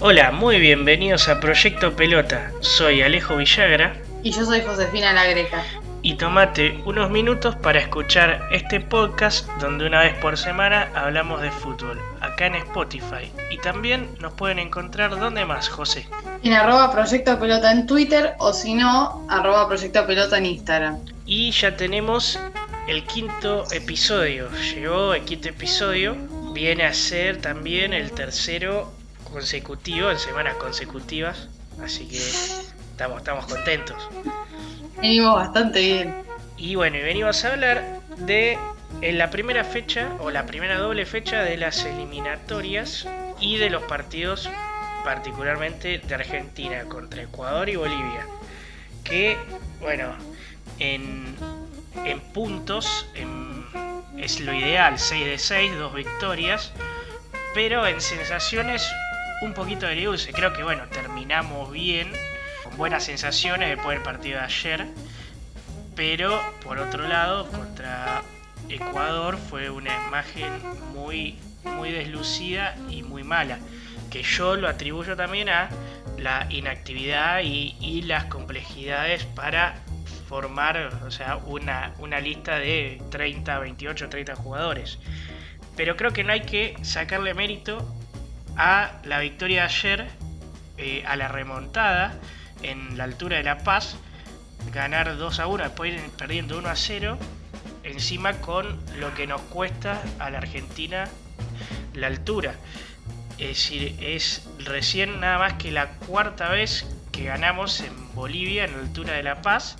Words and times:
Hola, 0.00 0.30
muy 0.30 0.58
bienvenidos 0.58 1.28
a 1.28 1.40
Proyecto 1.40 1.94
Pelota. 1.94 2.52
Soy 2.60 3.02
Alejo 3.02 3.36
Villagra. 3.36 4.00
Y 4.22 4.30
yo 4.30 4.46
soy 4.46 4.62
Josefina 4.62 5.12
La 5.12 5.26
Greca. 5.26 5.62
Y 6.00 6.14
tomate 6.14 6.80
unos 6.86 7.10
minutos 7.10 7.54
para 7.56 7.80
escuchar 7.80 8.48
este 8.50 8.80
podcast 8.80 9.46
donde 9.60 9.86
una 9.86 10.00
vez 10.00 10.14
por 10.14 10.38
semana 10.38 10.90
hablamos 10.94 11.42
de 11.42 11.50
fútbol, 11.50 12.00
acá 12.22 12.46
en 12.46 12.54
Spotify. 12.54 13.30
Y 13.50 13.58
también 13.58 14.08
nos 14.20 14.32
pueden 14.32 14.58
encontrar 14.58 15.10
donde 15.18 15.44
más, 15.44 15.68
José. 15.68 16.08
En 16.42 16.54
arroba 16.54 16.90
Proyecto 16.90 17.38
Pelota 17.38 17.70
en 17.70 17.86
Twitter 17.86 18.34
o 18.38 18.52
si 18.52 18.72
no, 18.74 19.26
arroba 19.28 19.68
Proyecto 19.68 20.06
Pelota 20.06 20.38
en 20.38 20.46
Instagram. 20.46 20.98
Y 21.26 21.50
ya 21.50 21.76
tenemos 21.76 22.38
el 22.88 23.04
quinto 23.04 23.64
episodio. 23.72 24.48
Llegó 24.74 25.12
el 25.12 25.22
quinto 25.24 25.50
episodio. 25.50 26.16
Viene 26.54 26.84
a 26.84 26.94
ser 26.94 27.40
también 27.42 27.92
el 27.92 28.10
tercero 28.12 28.90
consecutivo, 29.30 30.10
en 30.10 30.18
semanas 30.18 30.54
consecutivas. 30.54 31.48
Así 31.84 32.08
que 32.08 32.16
estamos, 32.16 33.18
estamos 33.18 33.44
contentos. 33.46 33.96
Venimos 35.00 35.34
bastante 35.34 35.80
bien. 35.80 36.14
Y 36.56 36.74
bueno, 36.74 36.96
y 36.96 37.02
venimos 37.02 37.44
a 37.44 37.52
hablar 37.52 38.00
de 38.16 38.58
en 39.02 39.18
la 39.18 39.30
primera 39.30 39.62
fecha 39.62 40.08
o 40.20 40.30
la 40.30 40.46
primera 40.46 40.78
doble 40.78 41.06
fecha 41.06 41.42
de 41.42 41.56
las 41.56 41.84
eliminatorias 41.84 43.06
y 43.40 43.56
de 43.56 43.70
los 43.70 43.82
partidos 43.84 44.48
particularmente 45.04 45.98
de 45.98 46.14
Argentina 46.14 46.84
contra 46.84 47.22
Ecuador 47.22 47.68
y 47.68 47.76
Bolivia. 47.76 48.26
Que, 49.04 49.38
bueno, 49.80 50.14
en, 50.78 51.34
en 52.04 52.20
puntos 52.20 53.06
es 54.16 54.40
lo 54.40 54.54
ideal, 54.54 54.98
6 54.98 55.24
de 55.24 55.38
6, 55.38 55.78
dos 55.78 55.94
victorias, 55.94 56.72
pero 57.54 57.86
en 57.86 58.00
sensaciones 58.00 58.86
un 59.42 59.54
poquito 59.54 59.86
de 59.86 59.92
agridulce. 59.92 60.32
Creo 60.32 60.52
que 60.52 60.62
bueno, 60.62 60.84
terminamos 60.88 61.70
bien, 61.72 62.12
con 62.62 62.76
buenas 62.76 63.04
sensaciones 63.04 63.70
después 63.70 63.96
del 63.96 64.02
partido 64.02 64.38
de 64.38 64.44
ayer. 64.44 64.86
Pero 65.96 66.40
por 66.62 66.78
otro 66.78 67.06
lado, 67.08 67.50
contra 67.50 68.22
Ecuador 68.68 69.38
fue 69.38 69.70
una 69.70 69.90
imagen 70.06 70.50
muy, 70.94 71.38
muy 71.64 71.90
deslucida 71.90 72.76
y 72.88 73.02
muy 73.02 73.24
mala. 73.24 73.58
Que 74.10 74.22
yo 74.22 74.56
lo 74.56 74.68
atribuyo 74.68 75.16
también 75.16 75.48
a 75.48 75.70
la 76.18 76.46
inactividad 76.50 77.40
y, 77.42 78.02
las 78.02 78.24
complejidades 78.24 79.24
para 79.24 79.76
formar 80.28 81.00
o 81.06 81.10
sea, 81.10 81.36
una, 81.36 81.94
una 81.98 82.18
lista 82.20 82.58
de 82.58 83.00
30, 83.10 83.58
28, 83.58 84.08
30 84.08 84.36
jugadores. 84.36 84.98
Pero 85.76 85.96
creo 85.96 86.12
que 86.12 86.24
no 86.24 86.32
hay 86.32 86.42
que 86.42 86.76
sacarle 86.82 87.34
mérito 87.34 87.94
a 88.56 89.00
la 89.04 89.20
victoria 89.20 89.62
de 89.62 89.66
ayer, 89.66 90.08
eh, 90.78 91.04
a 91.06 91.16
la 91.16 91.28
remontada 91.28 92.18
en 92.62 92.98
la 92.98 93.04
altura 93.04 93.38
de 93.38 93.44
La 93.44 93.58
Paz, 93.58 93.96
ganar 94.72 95.16
2 95.16 95.40
a 95.40 95.46
1, 95.46 95.64
después 95.64 95.94
ir 95.94 96.10
perdiendo 96.18 96.58
1 96.58 96.68
a 96.68 96.76
0, 96.76 97.18
encima 97.84 98.34
con 98.40 98.78
lo 98.98 99.14
que 99.14 99.26
nos 99.26 99.40
cuesta 99.42 100.00
a 100.18 100.30
la 100.30 100.38
Argentina 100.38 101.08
la 101.94 102.06
altura. 102.08 102.54
Es 103.40 103.48
decir, 103.48 103.96
es 104.02 104.42
recién 104.58 105.18
nada 105.18 105.38
más 105.38 105.54
que 105.54 105.70
la 105.70 105.92
cuarta 106.06 106.50
vez 106.50 106.84
que 107.10 107.24
ganamos 107.24 107.80
en 107.80 108.14
Bolivia 108.14 108.64
en 108.64 108.72
la 108.74 108.80
altura 108.80 109.14
de 109.14 109.22
La 109.22 109.40
Paz. 109.40 109.76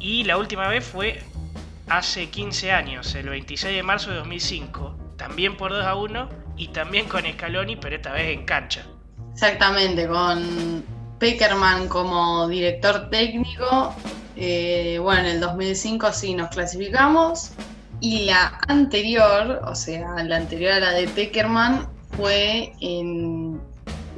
Y 0.00 0.24
la 0.24 0.38
última 0.38 0.66
vez 0.68 0.82
fue 0.82 1.22
hace 1.86 2.30
15 2.30 2.72
años, 2.72 3.14
el 3.14 3.28
26 3.28 3.76
de 3.76 3.82
marzo 3.82 4.10
de 4.10 4.16
2005, 4.16 4.96
también 5.18 5.58
por 5.58 5.70
2 5.70 5.84
a 5.84 5.96
1 5.96 6.28
y 6.56 6.68
también 6.68 7.06
con 7.08 7.24
Scaloni, 7.30 7.76
pero 7.76 7.96
esta 7.96 8.12
vez 8.12 8.34
en 8.34 8.46
cancha. 8.46 8.86
Exactamente, 9.34 10.08
con 10.08 10.82
Peckerman 11.18 11.88
como 11.88 12.48
director 12.48 13.10
técnico. 13.10 13.94
Eh, 14.34 14.98
bueno, 15.02 15.20
en 15.20 15.26
el 15.26 15.40
2005 15.40 16.10
sí 16.10 16.34
nos 16.34 16.48
clasificamos. 16.48 17.50
Y 18.00 18.24
la 18.24 18.58
anterior, 18.68 19.62
o 19.66 19.74
sea, 19.74 20.24
la 20.24 20.36
anterior 20.36 20.72
a 20.72 20.80
la 20.80 20.92
de 20.92 21.06
Peckerman, 21.08 21.95
fue 22.16 22.72
en 22.80 23.60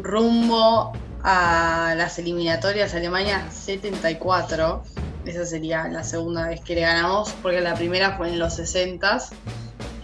rumbo 0.02 0.92
a 1.22 1.94
las 1.96 2.18
eliminatorias 2.18 2.94
Alemania 2.94 3.50
74. 3.50 4.82
Esa 5.26 5.44
sería 5.44 5.88
la 5.88 6.04
segunda 6.04 6.48
vez 6.48 6.60
que 6.60 6.74
le 6.74 6.82
ganamos, 6.82 7.32
porque 7.42 7.60
la 7.60 7.74
primera 7.74 8.16
fue 8.16 8.28
en 8.28 8.38
los 8.38 8.54
60 8.54 9.18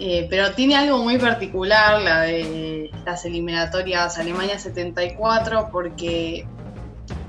eh, 0.01 0.27
pero 0.29 0.53
tiene 0.53 0.77
algo 0.77 0.99
muy 0.99 1.19
particular 1.19 2.03
la 2.03 2.23
de 2.23 2.91
las 3.05 3.25
eliminatorias 3.25 4.19
Alemania 4.19 4.59
74 4.59 5.69
porque 5.71 6.47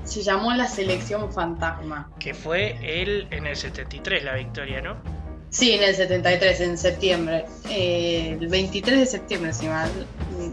se 0.04 0.22
llamó 0.22 0.52
la 0.52 0.66
selección 0.66 1.32
fantasma. 1.32 2.10
Que 2.18 2.34
fue 2.34 2.76
él 2.82 3.28
en 3.30 3.46
el 3.46 3.56
73 3.56 4.24
la 4.24 4.34
victoria, 4.34 4.80
¿no? 4.80 4.96
Sí, 5.50 5.72
en 5.72 5.82
el 5.82 5.94
73, 5.94 6.60
en 6.60 6.78
septiembre. 6.78 7.46
Eh, 7.70 8.36
el 8.40 8.48
23 8.48 9.00
de 9.00 9.06
septiembre, 9.06 9.52
si, 9.52 9.66
mal, 9.66 9.90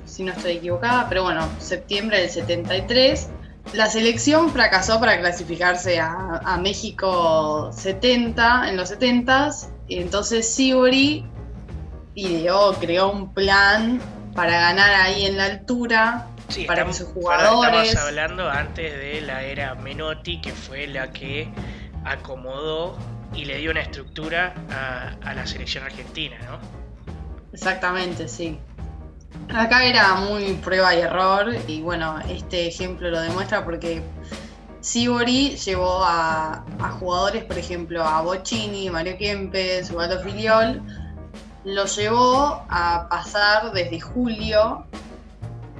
si 0.06 0.24
no 0.24 0.32
estoy 0.32 0.54
equivocada, 0.54 1.08
pero 1.10 1.24
bueno, 1.24 1.48
septiembre 1.60 2.22
del 2.22 2.30
73. 2.30 3.30
La 3.74 3.88
selección 3.88 4.52
fracasó 4.52 5.00
para 5.00 5.20
clasificarse 5.20 6.00
a, 6.00 6.42
a 6.44 6.58
México 6.58 7.72
70, 7.74 8.70
en 8.70 8.78
los 8.78 8.92
70s. 8.92 9.70
Entonces 9.90 10.54
Sibori 10.54 11.26
ideó, 12.16 12.74
creó 12.74 13.12
un 13.12 13.34
plan 13.34 14.00
para 14.36 14.60
ganar 14.60 14.94
ahí 14.94 15.26
en 15.26 15.38
la 15.38 15.46
altura, 15.46 16.28
para 16.68 16.86
que 16.86 16.94
sus 16.94 17.08
jugadores... 17.10 17.90
Estamos 17.90 18.10
hablando 18.10 18.50
antes 18.50 18.94
de 18.94 19.22
la 19.22 19.44
era 19.44 19.76
Menotti, 19.76 20.42
que 20.42 20.52
fue 20.52 20.88
la 20.88 21.12
que 21.12 21.50
acomodó 22.04 22.98
y 23.34 23.46
le 23.46 23.58
dio 23.58 23.72
una 23.72 23.82
estructura 23.82 24.54
a, 25.24 25.34
la 25.34 25.46
selección 25.46 25.84
argentina, 25.84 26.38
¿no? 26.46 26.60
Exactamente, 27.52 28.28
sí. 28.28 28.60
Acá 29.54 29.84
era 29.84 30.16
muy 30.16 30.54
prueba 30.56 30.96
y 30.96 31.00
error 31.00 31.54
y 31.68 31.82
bueno, 31.82 32.20
este 32.30 32.68
ejemplo 32.68 33.10
lo 33.10 33.20
demuestra 33.20 33.66
porque 33.66 34.02
Sibori 34.82 35.56
llevó 35.56 36.04
a, 36.04 36.64
jugadores, 37.00 37.44
por 37.46 37.58
ejemplo, 37.58 38.04
a 38.04 38.22
Bocini, 38.22 38.90
Mario 38.90 39.18
Kempes, 39.18 39.92
Waldo 39.92 40.20
Filiol, 40.22 40.82
lo 41.64 41.86
llevó 41.86 42.66
a 42.70 43.08
pasar 43.10 43.72
desde 43.72 44.00
julio 44.00 44.86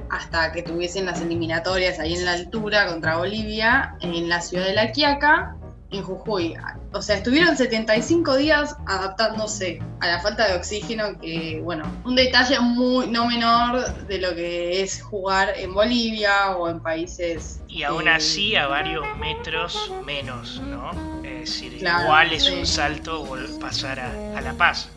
hasta 0.10 0.52
que 0.52 0.62
tuviesen 0.62 1.06
las 1.06 1.22
eliminatorias 1.22 2.00
ahí 2.00 2.14
en 2.14 2.26
la 2.26 2.34
altura 2.34 2.88
contra 2.88 3.18
Bolivia, 3.18 3.96
en 4.02 4.30
la 4.30 4.42
ciudad 4.42 4.66
de 4.66 4.74
La 4.74 4.92
Quiaca, 4.92 5.58
en 5.98 6.04
Jujuy. 6.04 6.56
O 6.92 7.02
sea, 7.02 7.18
estuvieron 7.18 7.56
75 7.56 8.36
días 8.38 8.76
adaptándose 8.86 9.82
a 10.00 10.08
la 10.08 10.22
falta 10.22 10.48
de 10.48 10.58
oxígeno, 10.58 11.18
que, 11.20 11.62
bueno, 11.64 11.86
un 12.06 12.16
detalle 12.16 12.60
muy 12.60 13.08
no 13.08 13.28
menor 13.28 14.08
de 14.08 14.20
lo 14.20 14.36
que 14.36 14.82
es 14.82 15.02
jugar 15.02 15.54
en 15.58 15.74
Bolivia 15.74 16.56
o 16.58 16.70
en 16.70 16.82
países... 16.82 17.62
Y 17.68 17.84
aún 17.84 18.08
así 18.08 18.56
a 18.56 18.68
varios 18.68 19.06
metros 19.18 19.92
menos, 20.06 20.62
¿no? 20.62 20.92
Es 21.24 21.50
decir, 21.50 21.74
igual 21.76 22.34
es 22.34 22.50
un 22.50 22.66
salto 22.66 23.28
pasar 23.60 24.00
a 24.00 24.42
La 24.42 24.54
Paz 24.54 24.90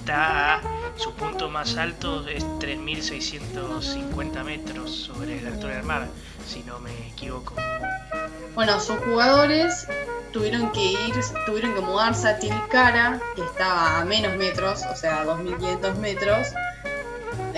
está 0.00 0.56
a 0.56 0.60
su 0.96 1.12
punto 1.12 1.48
más 1.48 1.76
alto 1.76 2.26
es 2.28 2.44
3.650 2.44 4.44
metros 4.44 4.90
sobre 4.90 5.40
la 5.40 5.50
altura 5.50 5.76
del 5.76 5.84
mar, 5.84 6.08
si 6.46 6.62
no 6.64 6.80
me 6.80 6.90
equivoco. 7.08 7.54
Bueno, 8.54 8.80
sus 8.80 8.96
jugadores 8.98 9.86
tuvieron 10.32 10.70
que 10.72 10.92
ir, 10.92 11.14
tuvieron 11.46 11.74
que 11.74 11.80
mudarse 11.80 12.28
a 12.28 12.38
Tilcara, 12.38 13.20
que 13.34 13.42
estaba 13.42 14.00
a 14.00 14.04
menos 14.04 14.36
metros, 14.36 14.82
o 14.90 14.96
sea, 14.96 15.24
2.500 15.24 15.96
metros. 15.96 16.48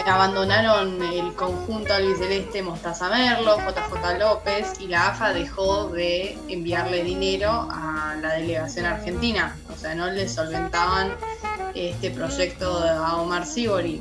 Abandonaron 0.06 1.00
el 1.02 1.32
conjunto 1.34 1.94
albiceleste 1.94 2.62
Mostaza 2.62 3.08
Merlo, 3.10 3.58
JJ 3.58 4.18
López 4.18 4.72
y 4.80 4.88
la 4.88 5.08
AFA 5.08 5.32
dejó 5.32 5.88
de 5.88 6.38
enviarle 6.48 7.04
dinero 7.04 7.68
a 7.70 8.16
la 8.20 8.34
delegación 8.34 8.86
argentina. 8.86 9.56
O 9.72 9.78
sea, 9.78 9.94
no 9.94 10.10
le 10.10 10.28
solventaban 10.28 11.14
este 11.74 12.10
proyecto 12.10 12.78
a 12.78 13.20
Omar 13.20 13.46
Sibori. 13.46 14.00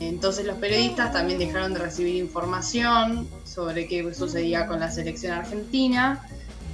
Entonces 0.00 0.44
los 0.44 0.56
periodistas 0.58 1.12
también 1.12 1.38
dejaron 1.38 1.72
de 1.74 1.80
recibir 1.80 2.16
información 2.16 3.28
sobre 3.44 3.86
qué 3.86 4.12
sucedía 4.14 4.66
con 4.66 4.80
la 4.80 4.90
selección 4.90 5.32
argentina. 5.32 6.20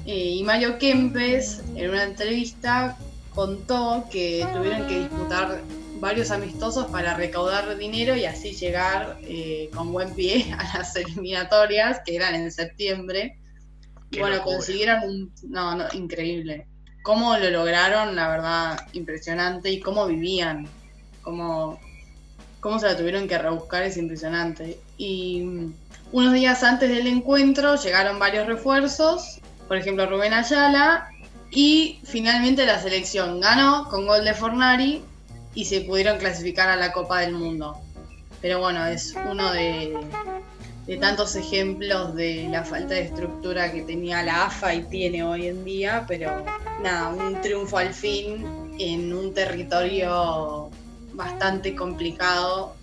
Eh, 0.09 0.37
y 0.37 0.43
Mario 0.43 0.79
Kempes, 0.79 1.63
en 1.77 1.91
una 1.91 2.05
entrevista, 2.05 2.97
contó 3.35 4.07
que 4.11 4.43
tuvieron 4.55 4.87
que 4.87 5.01
disputar 5.01 5.61
varios 6.01 6.31
amistosos 6.31 6.87
para 6.87 7.13
recaudar 7.13 7.77
dinero 7.77 8.17
y 8.17 8.25
así 8.25 8.53
llegar 8.53 9.19
eh, 9.21 9.69
con 9.75 9.93
buen 9.93 10.15
pie 10.15 10.51
a 10.59 10.79
las 10.79 10.97
eliminatorias, 10.97 12.01
que 12.07 12.17
eran 12.17 12.35
en 12.35 12.51
septiembre. 12.51 13.39
y 14.11 14.21
bueno, 14.21 14.41
consiguieron 14.43 15.03
un... 15.05 15.33
No, 15.43 15.77
no, 15.77 15.85
increíble. 15.93 16.67
Cómo 17.03 17.37
lo 17.37 17.51
lograron, 17.51 18.17
la 18.17 18.29
verdad, 18.29 18.81
impresionante. 18.95 19.71
Y 19.71 19.81
cómo 19.81 20.07
vivían, 20.07 20.67
cómo, 21.21 21.79
cómo 22.61 22.79
se 22.79 22.87
la 22.87 22.97
tuvieron 22.97 23.29
que 23.29 23.37
rebuscar, 23.37 23.83
es 23.83 23.99
impresionante. 23.99 24.81
Y 24.97 25.43
mm, 25.43 25.75
unos 26.13 26.33
días 26.33 26.63
antes 26.63 26.89
del 26.89 27.07
encuentro 27.09 27.77
llegaron 27.77 28.19
varios 28.19 28.47
refuerzos, 28.47 29.43
por 29.69 29.77
ejemplo 29.77 30.07
Rubén 30.07 30.33
Ayala, 30.33 31.11
y 31.51 32.01
finalmente 32.05 32.67
la 32.67 32.81
selección 32.81 33.41
ganó 33.41 33.89
con 33.89 34.07
gol 34.07 34.25
de 34.25 34.35
Fornari 34.35 35.03
y 35.55 35.65
se 35.65 35.83
pudieron 35.83 36.19
clasificar 36.19 36.69
a 36.69 36.77
la 36.77 36.93
Copa 36.93 37.21
del 37.21 37.33
Mundo. 37.33 37.79
Pero 38.41 38.61
bueno, 38.61 38.87
es 38.87 39.15
uno 39.29 39.53
de, 39.53 39.97
tantos 41.01 41.37
ejemplos 41.37 42.15
de 42.15 42.49
la 42.51 42.65
falta 42.65 42.95
de 42.95 43.03
estructura 43.03 43.73
que 43.73 43.83
tenía 43.83 44.23
la 44.23 44.47
AFA 44.47 44.75
y 44.75 44.83
tiene 44.85 45.23
hoy 45.23 45.49
en 45.49 45.65
día, 45.65 46.05
pero 46.07 46.45
nada, 46.83 47.09
un 47.09 47.41
triunfo 47.41 47.79
al 47.79 47.93
fin 47.93 48.77
en 48.79 49.13
un 49.13 49.35
territorio 49.35 50.71
bastante 51.13 51.75
complicado. 51.75 52.75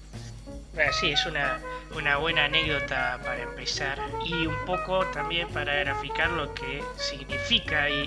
sí, 0.99 1.11
es 1.11 1.25
una, 1.25 1.59
una 1.95 2.17
buena 2.17 2.45
anécdota 2.45 3.19
para 3.23 3.41
empezar 3.41 3.99
y 4.25 4.45
un 4.45 4.65
poco 4.65 5.05
también 5.07 5.47
para 5.49 5.73
graficar 5.75 6.31
lo 6.31 6.53
que 6.53 6.83
significa 6.97 7.89
y 7.89 8.05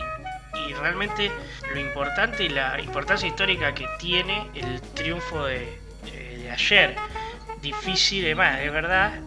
y 0.66 0.72
realmente 0.74 1.30
lo 1.72 1.80
importante 1.80 2.44
y 2.44 2.48
la 2.48 2.80
importancia 2.80 3.28
histórica 3.28 3.74
que 3.74 3.86
tiene 3.98 4.48
el 4.54 4.80
triunfo 4.94 5.44
de, 5.44 5.78
ayer. 6.50 6.96
Difícil 7.60 8.24
de 8.24 8.34
más, 8.34 8.58
de 8.58 8.70
verdad. 8.70 9.20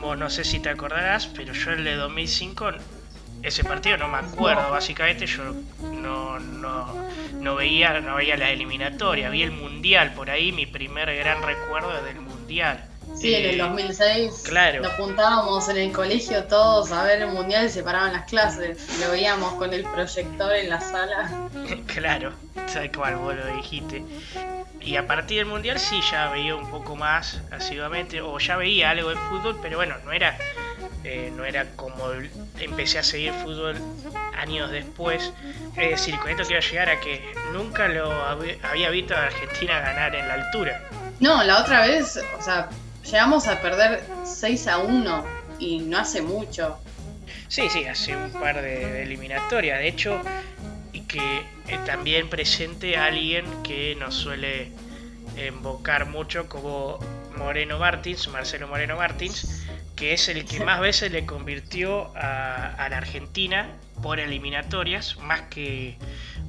Vos 0.00 0.18
no 0.18 0.28
sé 0.30 0.44
si 0.44 0.58
te 0.60 0.68
acordarás, 0.68 1.26
pero 1.26 1.52
yo 1.52 1.72
el 1.72 1.84
de 1.84 1.94
2005, 1.94 2.70
ese 3.42 3.62
partido 3.64 3.96
no 3.98 4.08
me 4.08 4.18
acuerdo, 4.18 4.70
básicamente 4.70 5.26
yo 5.26 5.54
no, 5.92 6.40
no, 6.40 7.08
no, 7.34 7.54
veía, 7.54 8.00
no 8.00 8.16
veía 8.16 8.36
la 8.36 8.50
eliminatoria, 8.50 9.30
vi 9.30 9.42
el 9.42 9.52
mundial 9.52 10.14
por 10.14 10.30
ahí, 10.30 10.50
mi 10.52 10.66
primer 10.66 11.14
gran 11.16 11.42
recuerdo 11.42 12.02
del 12.02 12.20
mundial. 12.20 12.87
Sí, 13.20 13.34
en 13.34 13.44
el 13.46 13.58
2006 13.58 14.44
claro. 14.44 14.82
nos 14.82 14.92
juntábamos 14.92 15.68
en 15.68 15.76
el 15.76 15.92
colegio 15.92 16.44
todos 16.44 16.92
a 16.92 17.02
ver 17.02 17.22
el 17.22 17.28
mundial 17.28 17.66
y 17.66 17.68
se 17.68 17.82
paraban 17.82 18.12
las 18.12 18.24
clases. 18.26 18.78
Lo 19.00 19.10
veíamos 19.10 19.54
con 19.54 19.72
el 19.72 19.82
proyector 19.82 20.54
en 20.54 20.68
la 20.68 20.80
sala. 20.80 21.30
claro, 21.86 22.32
sabes 22.66 22.90
cuál 22.94 23.16
vos 23.16 23.34
lo 23.34 23.46
dijiste. 23.56 24.04
Y 24.80 24.96
a 24.96 25.06
partir 25.06 25.38
del 25.38 25.46
mundial 25.46 25.78
sí 25.78 26.00
ya 26.10 26.30
veía 26.30 26.54
un 26.54 26.70
poco 26.70 26.94
más 26.94 27.40
asiduamente, 27.50 28.20
o 28.20 28.38
ya 28.38 28.56
veía 28.56 28.90
algo 28.90 29.10
de 29.10 29.16
fútbol, 29.16 29.58
pero 29.60 29.76
bueno, 29.76 29.96
no 30.04 30.12
era, 30.12 30.38
eh, 31.04 31.32
no 31.36 31.44
era 31.44 31.66
como 31.76 32.04
empecé 32.58 33.00
a 33.00 33.02
seguir 33.02 33.32
fútbol 33.32 33.76
años 34.36 34.70
después. 34.70 35.32
Es 35.76 35.90
decir, 35.90 36.16
con 36.18 36.30
esto 36.30 36.44
quiero 36.44 36.62
llegar 36.62 36.88
a 36.88 37.00
que 37.00 37.32
nunca 37.52 37.88
lo 37.88 38.12
había 38.62 38.90
visto 38.90 39.14
a 39.14 39.24
Argentina 39.24 39.80
ganar 39.80 40.14
en 40.14 40.28
la 40.28 40.34
altura. 40.34 40.80
No, 41.20 41.42
la 41.42 41.60
otra 41.60 41.82
vez, 41.82 42.18
o 42.38 42.42
sea, 42.42 42.68
llegamos 43.10 43.48
a 43.48 43.60
perder 43.60 44.02
6 44.24 44.68
a 44.68 44.78
1 44.78 45.24
y 45.58 45.80
no 45.80 45.98
hace 45.98 46.22
mucho. 46.22 46.78
Sí, 47.48 47.68
sí, 47.70 47.84
hace 47.86 48.14
un 48.14 48.30
par 48.32 48.60
de, 48.60 49.02
eliminatorias. 49.02 49.78
De 49.78 49.88
hecho, 49.88 50.20
y 50.92 51.02
que 51.02 51.38
eh, 51.68 51.78
también 51.86 52.28
presente 52.28 52.96
a 52.96 53.06
alguien 53.06 53.44
que 53.62 53.96
nos 53.96 54.14
suele 54.14 54.72
invocar 55.46 56.06
mucho 56.06 56.48
como 56.48 56.98
Moreno 57.36 57.78
Martins, 57.78 58.28
Marcelo 58.28 58.66
Moreno 58.66 58.96
Martins, 58.96 59.66
que 59.94 60.12
es 60.12 60.28
el 60.28 60.44
que 60.44 60.64
más 60.64 60.80
veces 60.80 61.12
le 61.12 61.24
convirtió 61.24 62.12
a, 62.16 62.88
la 62.90 62.96
Argentina 62.96 63.68
por 64.02 64.20
eliminatorias, 64.20 65.16
más 65.18 65.42
que 65.42 65.96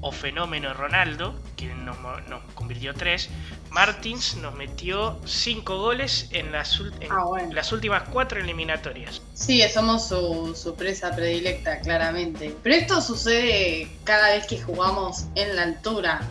o 0.02 0.12
fenómeno 0.12 0.74
Ronaldo, 0.74 1.40
quien 1.56 1.86
nos, 1.86 1.98
nos 2.28 2.44
convirtió 2.54 2.94
tres, 2.94 3.30
Martins 3.70 4.36
nos 4.38 4.56
metió 4.56 5.20
cinco 5.26 5.78
goles 5.78 6.28
en 6.32 6.52
las, 6.52 6.82
ah, 7.10 7.26
las 7.52 7.72
últimas 7.72 8.04
cuatro 8.10 8.40
eliminatorias. 8.40 9.22
Sí, 9.34 9.62
somos 9.72 10.08
su, 10.08 10.56
su, 10.56 10.76
presa 10.76 11.16
predilecta, 11.16 11.80
claramente. 11.80 12.56
Pero 12.64 12.76
esto 12.76 13.02
sucede 13.02 13.88
cada 14.04 14.32
vez 14.32 14.48
que 14.48 14.60
jugamos 14.60 15.26
en 15.36 15.56
la 15.56 15.64
altura. 15.64 16.22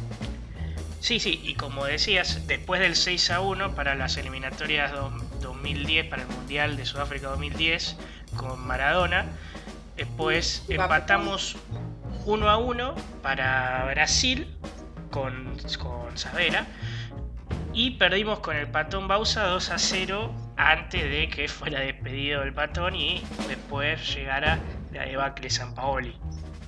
Sí, 1.01 1.21
sí, 1.21 1.41
y 1.45 1.55
como 1.55 1.85
decías, 1.85 2.47
después 2.49 2.81
del 2.81 2.97
6 2.97 3.31
a 3.31 3.41
1 3.41 3.75
para 3.77 3.95
las 3.95 4.17
eliminatorias 4.17 4.93
2010, 5.41 6.07
para 6.09 6.23
el 6.23 6.29
Mundial 6.29 6.77
de 6.77 6.85
Sudáfrica 6.85 7.29
2010, 7.29 7.97
con 8.37 8.61
Maradona, 8.67 9.27
después 9.97 10.65
empatamos 10.69 11.57
1 12.27 12.51
a 12.51 12.57
1 12.57 12.95
para 13.23 13.85
Brasil 13.85 14.49
con, 15.11 15.57
con 15.79 16.19
Savera 16.19 16.67
y 17.79 17.93
perdimos 17.93 18.41
con 18.41 18.57
el 18.57 18.67
patón 18.67 19.07
Bausa 19.07 19.45
2 19.45 19.71
a 19.71 19.79
0 19.79 20.35
antes 20.57 21.01
de 21.01 21.29
que 21.29 21.47
fuera 21.47 21.79
despedido 21.79 22.43
el 22.43 22.53
patón 22.53 22.97
y 22.97 23.23
después 23.47 24.17
llegara 24.17 24.59
la 24.93 25.05
debacle 25.05 25.49
San 25.49 25.77
Paoli 25.77 26.17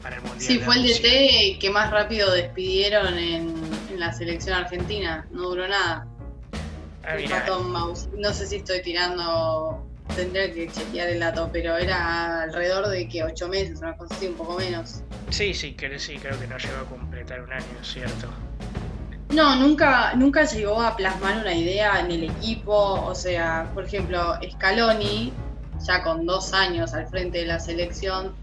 para 0.01 0.15
el 0.15 0.23
Mundial. 0.23 0.41
Sí, 0.41 0.61
fue 0.61 0.77
el 0.77 0.85
DT 0.85 1.59
que 1.59 1.69
más 1.69 1.91
rápido 1.91 2.31
despidieron 2.31 3.19
en, 3.19 3.61
la 3.99 4.13
selección 4.13 4.57
argentina, 4.57 5.27
no 5.33 5.49
duró 5.49 5.67
nada. 5.67 6.07
Ah, 7.03 7.17
el 7.17 7.29
patón 7.29 7.73
Bausa. 7.73 8.09
No 8.17 8.33
sé 8.33 8.47
si 8.47 8.57
estoy 8.57 8.81
tirando, 8.81 9.85
tendría 10.15 10.55
que 10.55 10.71
chequear 10.71 11.09
el 11.09 11.19
dato, 11.19 11.51
pero 11.53 11.77
era 11.77 12.43
alrededor 12.43 12.87
de 12.87 13.09
que 13.09 13.25
8 13.25 13.49
meses, 13.49 13.81
una 13.81 13.97
cosa 13.97 14.15
así, 14.15 14.29
un 14.29 14.35
poco 14.35 14.57
menos. 14.59 15.03
Sí, 15.31 15.55
sí, 15.55 15.75
creo, 15.75 15.99
sí, 15.99 16.19
creo 16.19 16.39
que 16.39 16.47
no 16.47 16.57
llegó 16.57 16.77
a 16.77 16.85
completar 16.85 17.41
un 17.41 17.53
año, 17.53 17.83
¿cierto? 17.83 18.29
No, 19.33 19.55
nunca, 19.55 20.15
nunca 20.17 20.45
llegó 20.45 20.83
a 20.83 20.97
plasmar 20.97 21.39
una 21.39 21.55
idea 21.55 22.01
en 22.01 22.11
el 22.11 22.25
equipo. 22.25 22.75
O 22.75 23.15
sea, 23.15 23.71
por 23.75 23.85
ejemplo, 23.85 24.35
Scaloni, 24.51 25.33
ya 25.85 26.03
con 26.03 26.27
dos 26.27 26.53
años 26.53 26.95
al 26.95 27.07
frente 27.07 27.39
de 27.39 27.47
la 27.47 27.61
selección, 27.61 28.35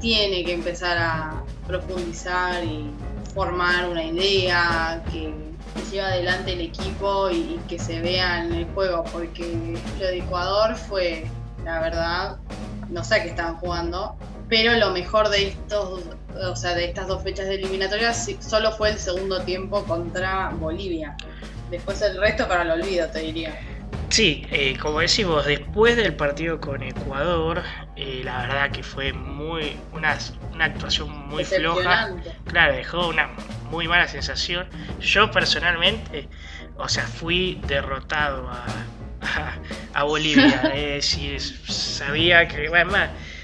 tiene 0.00 0.42
que 0.44 0.54
empezar 0.54 0.96
a 0.96 1.42
profundizar 1.66 2.64
y 2.64 2.90
formar 3.34 3.88
una 3.88 4.02
idea 4.02 5.02
que, 5.12 5.34
lleve 5.90 6.02
adelante 6.02 6.52
el 6.52 6.60
equipo 6.60 7.30
y, 7.30 7.58
que 7.68 7.78
se 7.78 8.00
vea 8.00 8.44
en 8.44 8.54
el 8.54 8.66
juego, 8.74 9.04
porque 9.12 9.76
lo 9.98 10.06
de 10.06 10.18
Ecuador 10.18 10.76
fue, 10.76 11.26
la 11.64 11.80
verdad, 11.80 12.38
no 12.88 13.04
sé 13.04 13.22
qué 13.22 13.28
estaban 13.28 13.56
jugando, 13.56 14.16
pero 14.50 14.74
lo 14.74 14.90
mejor 14.90 15.30
de 15.30 15.48
estos 15.48 16.02
o 16.34 16.56
sea, 16.56 16.74
de 16.74 16.86
estas 16.86 17.06
dos 17.06 17.22
fechas 17.22 17.46
de 17.46 17.56
eliminatorias, 17.56 18.30
solo 18.40 18.72
fue 18.72 18.90
el 18.90 18.98
segundo 18.98 19.42
tiempo 19.42 19.84
contra 19.84 20.50
Bolivia. 20.50 21.16
Después 21.70 22.00
el 22.02 22.18
resto 22.18 22.48
para 22.48 22.62
el 22.62 22.70
olvido, 22.70 23.08
te 23.08 23.20
diría. 23.20 23.58
Sí, 24.08 24.44
eh, 24.50 24.76
como 24.80 25.00
decimos, 25.00 25.46
después 25.46 25.96
del 25.96 26.14
partido 26.14 26.60
con 26.60 26.82
Ecuador, 26.82 27.62
eh, 27.96 28.22
la 28.24 28.42
verdad 28.42 28.70
que 28.72 28.82
fue 28.82 29.12
muy 29.12 29.76
una, 29.92 30.18
una 30.52 30.64
actuación 30.64 31.28
muy 31.28 31.44
floja. 31.44 32.10
Claro, 32.44 32.74
dejó 32.74 33.08
una 33.08 33.30
muy 33.70 33.86
mala 33.86 34.08
sensación. 34.08 34.66
Yo 35.00 35.30
personalmente, 35.30 36.28
o 36.76 36.88
sea, 36.88 37.04
fui 37.04 37.60
derrotado 37.68 38.48
a, 38.48 38.66
a, 39.94 40.02
Bolivia. 40.02 40.60
es 40.74 41.14
decir, 41.14 41.40
sabía 41.40 42.48
que, 42.48 42.68
bueno, 42.68 42.96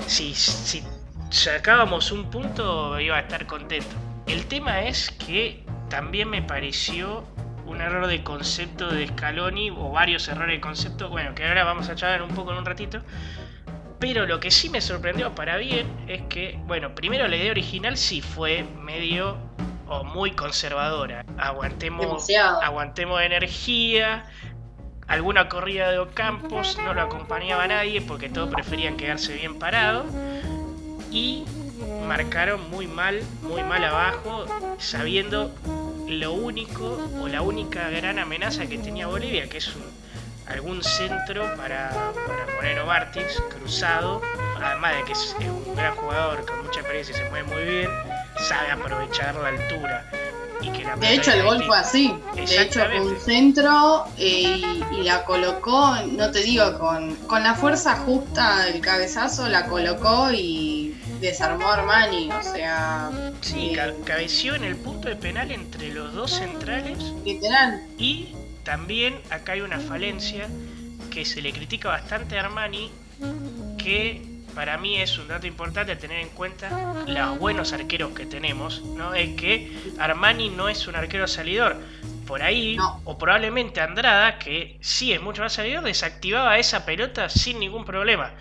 si, 0.09 0.35
si 0.35 0.83
sacábamos 1.31 2.13
un 2.13 2.31
punto, 2.31 2.99
iba 3.01 3.17
a 3.17 3.21
estar 3.21 3.47
contento. 3.47 3.95
El 4.27 4.47
tema 4.47 4.83
es 4.83 5.11
que 5.11 5.65
también 5.89 6.29
me 6.29 6.43
pareció 6.43 7.25
un 7.67 7.81
error 7.81 8.07
de 8.07 8.23
concepto 8.23 8.89
de 8.89 9.09
Scaloni 9.09 9.71
o 9.71 9.91
varios 9.91 10.29
errores 10.29 10.57
de 10.57 10.61
concepto, 10.61 11.09
bueno, 11.09 11.35
que 11.35 11.47
ahora 11.47 11.65
vamos 11.65 11.89
a 11.89 11.95
charlar 11.95 12.23
un 12.23 12.35
poco 12.35 12.53
en 12.53 12.59
un 12.59 12.65
ratito. 12.65 13.01
Pero 13.99 14.27
lo 14.27 14.41
que 14.41 14.51
sí 14.51 14.69
me 14.69 14.81
sorprendió 14.81 15.35
para 15.35 15.57
bien 15.57 15.87
es 16.07 16.23
que, 16.29 16.59
bueno, 16.67 16.95
primero 16.95 17.27
la 17.29 17.37
idea 17.37 17.51
original 17.51 17.97
sí 17.97 18.21
fue 18.21 18.65
medio 18.83 19.37
o 19.89 20.05
muy 20.05 20.33
conservadora. 20.33 21.25
Aguantemos, 21.39 22.29
aguantemos 22.63 23.23
energía, 23.23 24.27
alguna 25.07 25.49
corrida 25.49 25.91
de 25.91 25.99
Ocampos 25.99 26.79
no 26.85 26.93
lo 26.93 27.03
acompañaba 27.03 27.67
nadie 27.67 28.03
porque 28.03 28.29
todos 28.29 28.53
preferían 28.53 28.97
quedarse 28.97 29.35
bien 29.35 29.59
parados 29.59 30.07
y 31.17 31.45
marcaron 32.07 32.69
muy 32.69 32.87
mal, 32.87 33.23
muy 33.41 33.63
mal 33.63 33.83
abajo, 33.83 34.45
sabiendo 34.79 35.51
lo 36.07 36.35
único 36.35 36.99
o 37.21 37.27
la 37.27 37.41
única 37.41 37.89
gran 37.89 38.19
amenaza 38.19 38.67
que 38.67 38.77
tenía 38.77 39.07
Bolivia, 39.07 39.49
que 39.49 39.59
es 39.59 39.71
algún 40.47 40.83
centro 40.85 41.43
para, 41.57 41.91
para 42.27 42.47
Moreno 42.55 42.85
Martins, 42.85 43.43
cruzado, 43.49 44.21
además 44.63 44.95
de 44.97 45.05
que 45.05 45.13
es, 45.13 45.35
un 45.41 45.75
gran 45.75 45.95
jugador 45.97 46.45
con 46.45 46.65
mucha 46.65 46.81
experiencia 46.81 47.15
y 47.15 47.19
se 47.19 47.31
mueve 47.31 47.49
muy 47.49 47.65
bien, 47.65 47.91
sabe 48.47 48.71
aprovechar 48.73 49.35
la 49.37 49.49
altura. 49.49 50.11
y 50.61 50.71
que 50.71 50.85
la 50.85 50.97
De 50.97 51.15
hecho, 51.15 51.33
el 51.33 51.45
gol 51.45 51.65
fue 51.65 51.79
así. 51.79 52.15
De 52.35 52.63
hecho, 52.63 52.83
un 53.03 53.19
centro 53.19 54.05
eh, 54.19 54.63
y, 54.93 55.03
la 55.03 55.25
colocó, 55.25 55.97
no 56.13 56.31
te 56.31 56.41
digo, 56.41 56.79
con, 56.79 57.17
con 57.27 57.43
la 57.43 57.55
fuerza 57.55 57.97
justa 57.97 58.65
del 58.67 58.81
cabezazo, 58.83 59.49
la 59.49 59.67
colocó 59.67 60.31
y 60.31 60.76
desarmó 61.21 61.69
a 61.69 61.75
Armani. 61.75 62.31
O 62.31 62.43
sea. 62.43 63.11
Sí, 63.41 63.75
eh, 63.75 63.95
cabeció 64.05 64.55
en 64.55 64.65
el 64.65 64.77
punto 64.77 65.09
de 65.09 65.17
penal 65.17 65.51
entre 65.51 65.93
los 65.93 66.15
dos 66.15 66.33
centrales. 66.33 66.99
Literal. 67.25 67.83
Y 67.99 68.35
también 68.65 69.21
acá 69.31 69.53
hay 69.53 69.61
una 69.61 69.79
falencia 69.79 70.49
que 71.11 71.25
se 71.25 71.41
le 71.41 71.53
critica 71.53 71.89
bastante 71.89 72.39
a 72.39 72.45
Armani, 72.45 72.91
que 73.79 74.37
para 74.55 74.79
mí 74.79 74.97
es 74.97 75.19
un 75.19 75.29
dato 75.29 75.47
importante 75.47 75.97
tener 75.97 76.19
en 76.21 76.31
cuenta 76.31 77.05
los 77.07 77.39
buenos 77.39 77.73
arqueros 77.73 78.13
que 78.13 78.27
tenemos, 78.27 78.83
¿no? 78.83 79.15
Es 79.15 79.37
que 79.37 79.71
Armani 79.99 80.49
no 80.49 80.69
es 80.69 80.87
un 80.87 80.97
arquero 80.97 81.29
salidor. 81.29 81.77
Por 82.27 82.43
ahí, 82.43 82.77
o 83.05 83.19
probablemente 83.19 83.81
Andrada, 83.81 84.39
que 84.39 84.79
sí 84.81 85.13
es 85.13 85.21
mucho 85.21 85.43
más 85.43 85.53
salidor, 85.53 85.85
desactivaba 85.85 86.59
esa 86.59 86.85
pelota 86.85 87.29
sin 87.29 87.61
ningún 87.61 87.85
problema. 87.85 88.33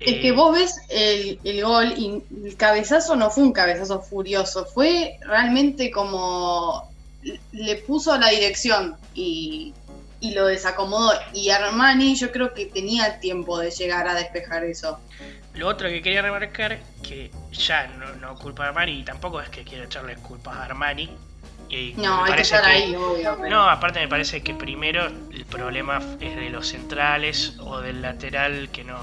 Es 0.00 0.20
que 0.20 0.28
eh, 0.28 0.32
vos 0.32 0.52
ves 0.54 0.80
el, 0.90 1.40
el, 1.42 1.64
gol 1.64 1.92
y 1.96 2.22
el 2.44 2.56
cabezazo 2.56 3.16
no 3.16 3.30
fue 3.30 3.42
un 3.42 3.52
cabezazo 3.52 4.00
furioso, 4.00 4.64
fue 4.64 5.18
realmente 5.22 5.90
como 5.90 6.88
le 7.52 7.76
puso 7.76 8.16
la 8.16 8.28
dirección 8.28 8.96
y, 9.14 9.74
y 10.20 10.34
lo 10.34 10.46
desacomodó. 10.46 11.12
Y 11.34 11.50
Armani 11.50 12.14
yo 12.14 12.30
creo 12.30 12.54
que 12.54 12.66
tenía 12.66 13.18
tiempo 13.20 13.58
de 13.58 13.70
llegar 13.70 14.06
a 14.08 14.14
despejar 14.14 14.64
eso. 14.64 15.00
Lo 15.54 15.66
otro 15.66 15.88
que 15.88 16.02
quería 16.02 16.22
remarcar, 16.22 16.78
que 17.02 17.30
ya 17.52 17.88
no, 17.88 18.14
no 18.16 18.38
culpa 18.38 18.64
a 18.64 18.68
Armani, 18.68 19.00
y 19.00 19.02
tampoco 19.02 19.40
es 19.40 19.48
que 19.48 19.64
quiero 19.64 19.84
echarle 19.84 20.14
culpas 20.16 20.56
a 20.56 20.64
Armani. 20.64 21.10
Y 21.68 21.94
no, 21.96 22.24
hay 22.24 22.32
que 22.32 22.42
estar 22.42 22.64
ahí, 22.64 22.94
obvio. 22.94 23.36
No, 23.48 23.68
aparte 23.68 24.00
me 24.00 24.08
parece 24.08 24.42
que 24.42 24.54
primero 24.54 25.06
el 25.06 25.44
problema 25.44 26.00
es 26.20 26.34
de 26.36 26.48
los 26.50 26.68
centrales 26.68 27.54
o 27.60 27.80
del 27.80 28.00
lateral 28.00 28.70
que 28.72 28.84
no... 28.84 28.98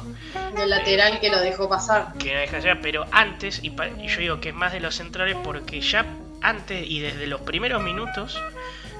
Del 0.56 0.70
lateral 0.70 1.20
que 1.20 1.30
lo 1.30 1.40
dejó 1.40 1.70
pasar. 1.70 2.14
Que 2.18 2.34
no 2.34 2.40
deja 2.40 2.60
ya, 2.60 2.80
pero 2.82 3.06
antes, 3.12 3.64
y, 3.64 3.68
y 3.70 4.08
yo 4.08 4.20
digo 4.20 4.40
que 4.40 4.50
es 4.50 4.56
más 4.56 4.74
de 4.74 4.80
los 4.80 4.96
centrales 4.96 5.38
porque 5.44 5.82
ya 5.82 6.06
antes 6.42 6.86
y 6.88 7.00
desde 7.00 7.28
los 7.28 7.42
primeros 7.42 7.82
minutos 7.82 8.42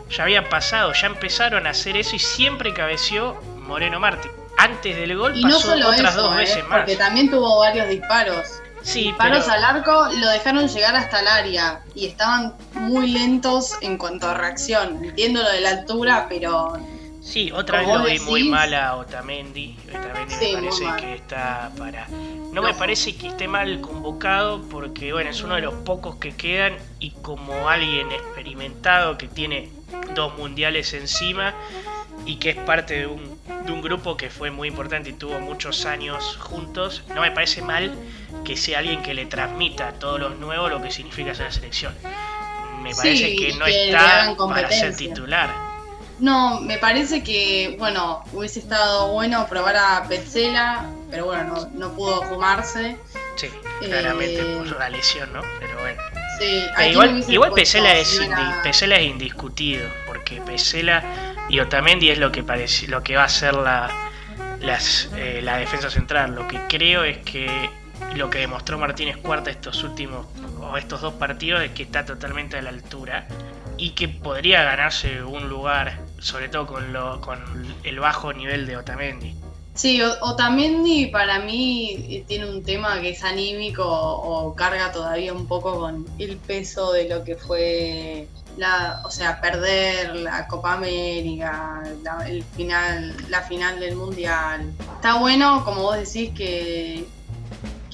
ya 0.10 0.24
había 0.24 0.50
pasado, 0.50 0.94
ya 0.94 1.08
empezaron 1.08 1.68
a 1.68 1.72
hacer 1.72 1.98
eso 1.98 2.16
y 2.16 2.20
siempre 2.20 2.74
cabeció 2.74 3.42
Moreno 3.62 4.00
Martí. 4.00 4.30
Antes 4.58 4.96
del 4.96 5.18
gol 5.18 5.34
pasó 5.42 5.74
otras 5.74 6.16
dos 6.16 6.34
¿eh? 6.34 6.38
veces 6.38 6.68
más. 6.68 6.80
Porque 6.80 6.96
también 6.96 7.30
tuvo 7.30 7.60
varios 7.60 7.90
disparos. 7.90 8.62
Sí, 8.86 9.06
disparos 9.06 9.48
al 9.50 9.64
arco 9.64 10.10
lo 10.14 10.30
dejaron 10.30 10.68
llegar 10.68 10.96
hasta 10.96 11.20
el 11.20 11.28
área 11.28 11.82
y 11.96 12.06
estaban 12.06 12.54
muy 12.74 13.12
lentos 13.12 13.74
en 13.82 13.98
cuanto 13.98 14.30
a 14.30 14.36
reacción. 14.36 15.04
Entiendo 15.04 15.42
lo 15.42 15.52
de 15.52 15.62
la 15.62 15.70
altura, 15.72 16.28
pero 16.30 16.78
Sí, 17.26 17.52
otra 17.52 17.80
vez 17.80 17.88
lo 17.88 18.04
vi 18.04 18.20
muy 18.20 18.44
mal 18.50 18.72
a 18.76 18.98
Otamendi. 18.98 19.76
Otamendi 19.90 20.36
me 20.36 20.54
parece 20.54 20.86
que 21.00 21.16
está 21.16 21.72
para. 21.76 22.08
No, 22.54 22.62
me 22.62 22.76
parece 22.76 23.16
que 23.18 23.30
esté 23.30 23.48
mal 23.48 23.82
convocado 23.82 24.62
porque, 24.70 25.12
bueno, 25.12 25.32
es 25.32 25.42
uno 25.42 25.56
de 25.56 25.62
los 25.62 25.74
pocos 25.74 26.18
que 26.18 26.36
quedan 26.36 26.78
y 27.00 27.10
como 27.24 27.68
alguien 27.68 28.12
experimentado 28.12 29.18
que 29.18 29.28
tiene 29.28 29.72
dos 30.14 30.38
mundiales 30.38 30.94
encima 30.94 31.56
y 32.28 32.36
que 32.36 32.52
es 32.52 32.58
parte 32.58 33.00
de 33.00 33.08
un, 33.08 33.40
de 33.66 33.72
un 33.72 33.82
grupo 33.82 34.16
que 34.18 34.30
fue 34.30 34.52
muy 34.52 34.68
importante 34.68 35.10
y 35.10 35.14
tuvo 35.14 35.40
muchos 35.40 35.88
años 35.88 36.38
juntos, 36.40 37.04
no 37.14 37.22
me 37.22 37.32
parece 37.32 37.64
mal 37.64 37.92
que 38.46 38.56
sea 38.56 38.80
alguien 38.80 39.02
que 39.04 39.14
le 39.14 39.26
transmita 39.26 39.90
a 39.90 39.94
todos 39.94 40.20
los 40.20 40.38
nuevos 40.38 40.72
lo 40.72 40.82
que 40.82 40.92
significa 40.92 41.36
ser 41.36 41.48
la 41.48 41.52
selección. 41.52 41.94
Me 42.82 42.96
parece 42.96 43.36
que 43.36 43.54
no 43.54 43.66
está 43.66 44.36
para 44.38 44.72
ser 44.72 44.96
titular. 44.96 45.50
No, 46.20 46.62
me 46.62 46.78
parece 46.78 47.24
que, 47.24 47.76
bueno, 47.78 48.24
hubiese 48.32 48.60
estado 48.60 49.12
bueno 49.12 49.46
probar 49.50 49.76
a 49.76 50.08
Petzela, 50.08 50.86
pero 51.12 51.26
bueno, 51.26 51.44
no, 51.44 51.70
no 51.74 51.94
pudo 51.94 52.24
fumarse. 52.24 52.96
Sí, 53.36 53.50
claramente 53.82 54.40
eh, 54.40 54.56
por 54.56 54.80
la 54.80 54.90
lesión, 54.90 55.34
¿no? 55.34 55.42
Pero 55.60 55.78
bueno. 55.80 56.02
Sí, 56.40 56.66
igual, 56.90 57.24
igual 57.28 57.52
Pesela, 57.54 57.94
es 57.98 58.20
indiscutido, 59.02 59.88
porque 60.08 60.42
Pesela 60.42 61.04
y 61.50 61.60
Otamendi 61.60 62.10
es 62.10 62.18
lo 62.18 62.32
que 62.32 62.44
parece, 62.44 62.88
lo 62.88 63.04
que 63.04 63.16
va 63.16 63.26
a 63.26 63.30
ser 63.30 63.54
la, 63.56 63.90
las, 64.62 65.10
eh, 65.16 65.42
la 65.42 65.58
defensa 65.58 65.90
central. 65.90 66.36
Lo 66.36 66.48
que 66.48 66.60
creo 66.68 67.04
es 67.04 67.20
que 67.20 67.70
lo 68.16 68.30
que 68.30 68.40
demostró 68.40 68.78
Martínez 68.78 69.18
Cuarta 69.18 69.50
estos 69.50 69.84
últimos 69.84 70.26
o 70.62 70.78
estos 70.78 71.02
dos 71.02 71.14
partidos 71.14 71.64
es 71.64 71.72
que 71.72 71.84
está 71.84 72.06
totalmente 72.06 72.58
a 72.58 72.62
la 72.62 72.70
altura 72.70 73.28
y 73.78 73.92
que 73.92 74.08
podría 74.08 74.64
ganarse 74.64 75.24
un 75.24 75.50
lugar, 75.50 76.00
sobre 76.20 76.50
todo 76.50 76.66
con, 76.66 76.94
lo, 76.94 77.20
con 77.22 77.40
el 77.84 78.00
bajo 78.00 78.32
nivel 78.34 78.66
de 78.66 78.78
Otamendi. 78.78 79.36
Sí, 79.76 80.02
Otamendi 80.22 81.08
para 81.08 81.40
mí 81.40 82.24
tiene 82.30 82.50
un 82.50 82.64
tema 82.64 83.02
que 83.02 83.10
es 83.10 83.24
anímico 83.26 83.84
o, 83.86 84.56
carga 84.56 84.94
todavía 84.94 85.34
un 85.34 85.48
poco 85.48 85.78
con 85.78 86.06
el 86.18 86.38
peso 86.38 86.94
de 86.94 87.10
lo 87.10 87.26
que 87.26 87.36
fue 87.36 88.30
la, 88.56 89.02
o 89.04 89.12
sea, 89.12 89.42
perder 89.42 90.16
la 90.16 90.48
Copa 90.48 90.74
América, 90.76 91.84
el 92.26 92.42
final, 92.56 93.18
la 93.28 93.42
final 93.42 93.82
del 93.82 93.98
Mundial. 93.98 94.72
Está 94.96 95.16
bueno, 95.16 95.66
como 95.66 95.82
vos 95.82 95.98
decís, 95.98 96.32
que, 96.34 97.06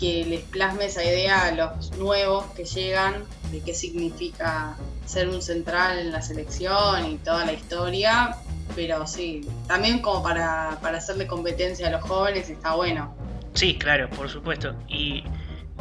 que 0.01 0.25
les 0.25 0.41
plasme 0.41 0.85
esa 0.85 1.03
idea 1.03 1.45
a 1.45 1.51
los 1.51 1.91
nuevos 1.91 2.45
que 2.55 2.65
llegan 2.65 3.23
de 3.51 3.61
qué 3.61 3.75
significa 3.75 4.75
ser 5.05 5.29
un 5.29 5.43
central 5.43 5.99
en 5.99 6.11
la 6.11 6.23
selección 6.23 7.05
y 7.05 7.17
toda 7.17 7.45
la 7.45 7.53
historia, 7.53 8.35
pero 8.75 9.05
sí, 9.05 9.47
también 9.67 9.99
como 9.99 10.23
para, 10.23 10.79
para 10.81 10.97
hacerle 10.97 11.27
competencia 11.27 11.87
a 11.87 11.91
los 11.91 12.01
jóvenes 12.01 12.49
está 12.49 12.73
bueno. 12.73 13.15
Sí, 13.53 13.77
claro, 13.77 14.09
por 14.09 14.27
supuesto. 14.27 14.73
Y, 14.87 15.23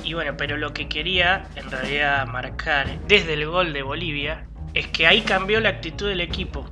y 0.05 0.13
bueno, 0.13 0.37
pero 0.37 0.59
lo 0.59 0.75
que 0.75 0.87
quería 0.87 1.49
en 1.57 1.71
realidad 1.71 2.27
marcar 2.27 2.99
desde 3.09 3.33
el 3.33 3.47
gol 3.47 3.73
de 3.73 3.83
Bolivia 3.83 4.47
es 4.75 4.87
que 4.89 5.07
ahí 5.07 5.23
cambió 5.23 5.61
la 5.61 5.71
actitud 5.71 6.07
del 6.07 6.21
equipo. 6.21 6.69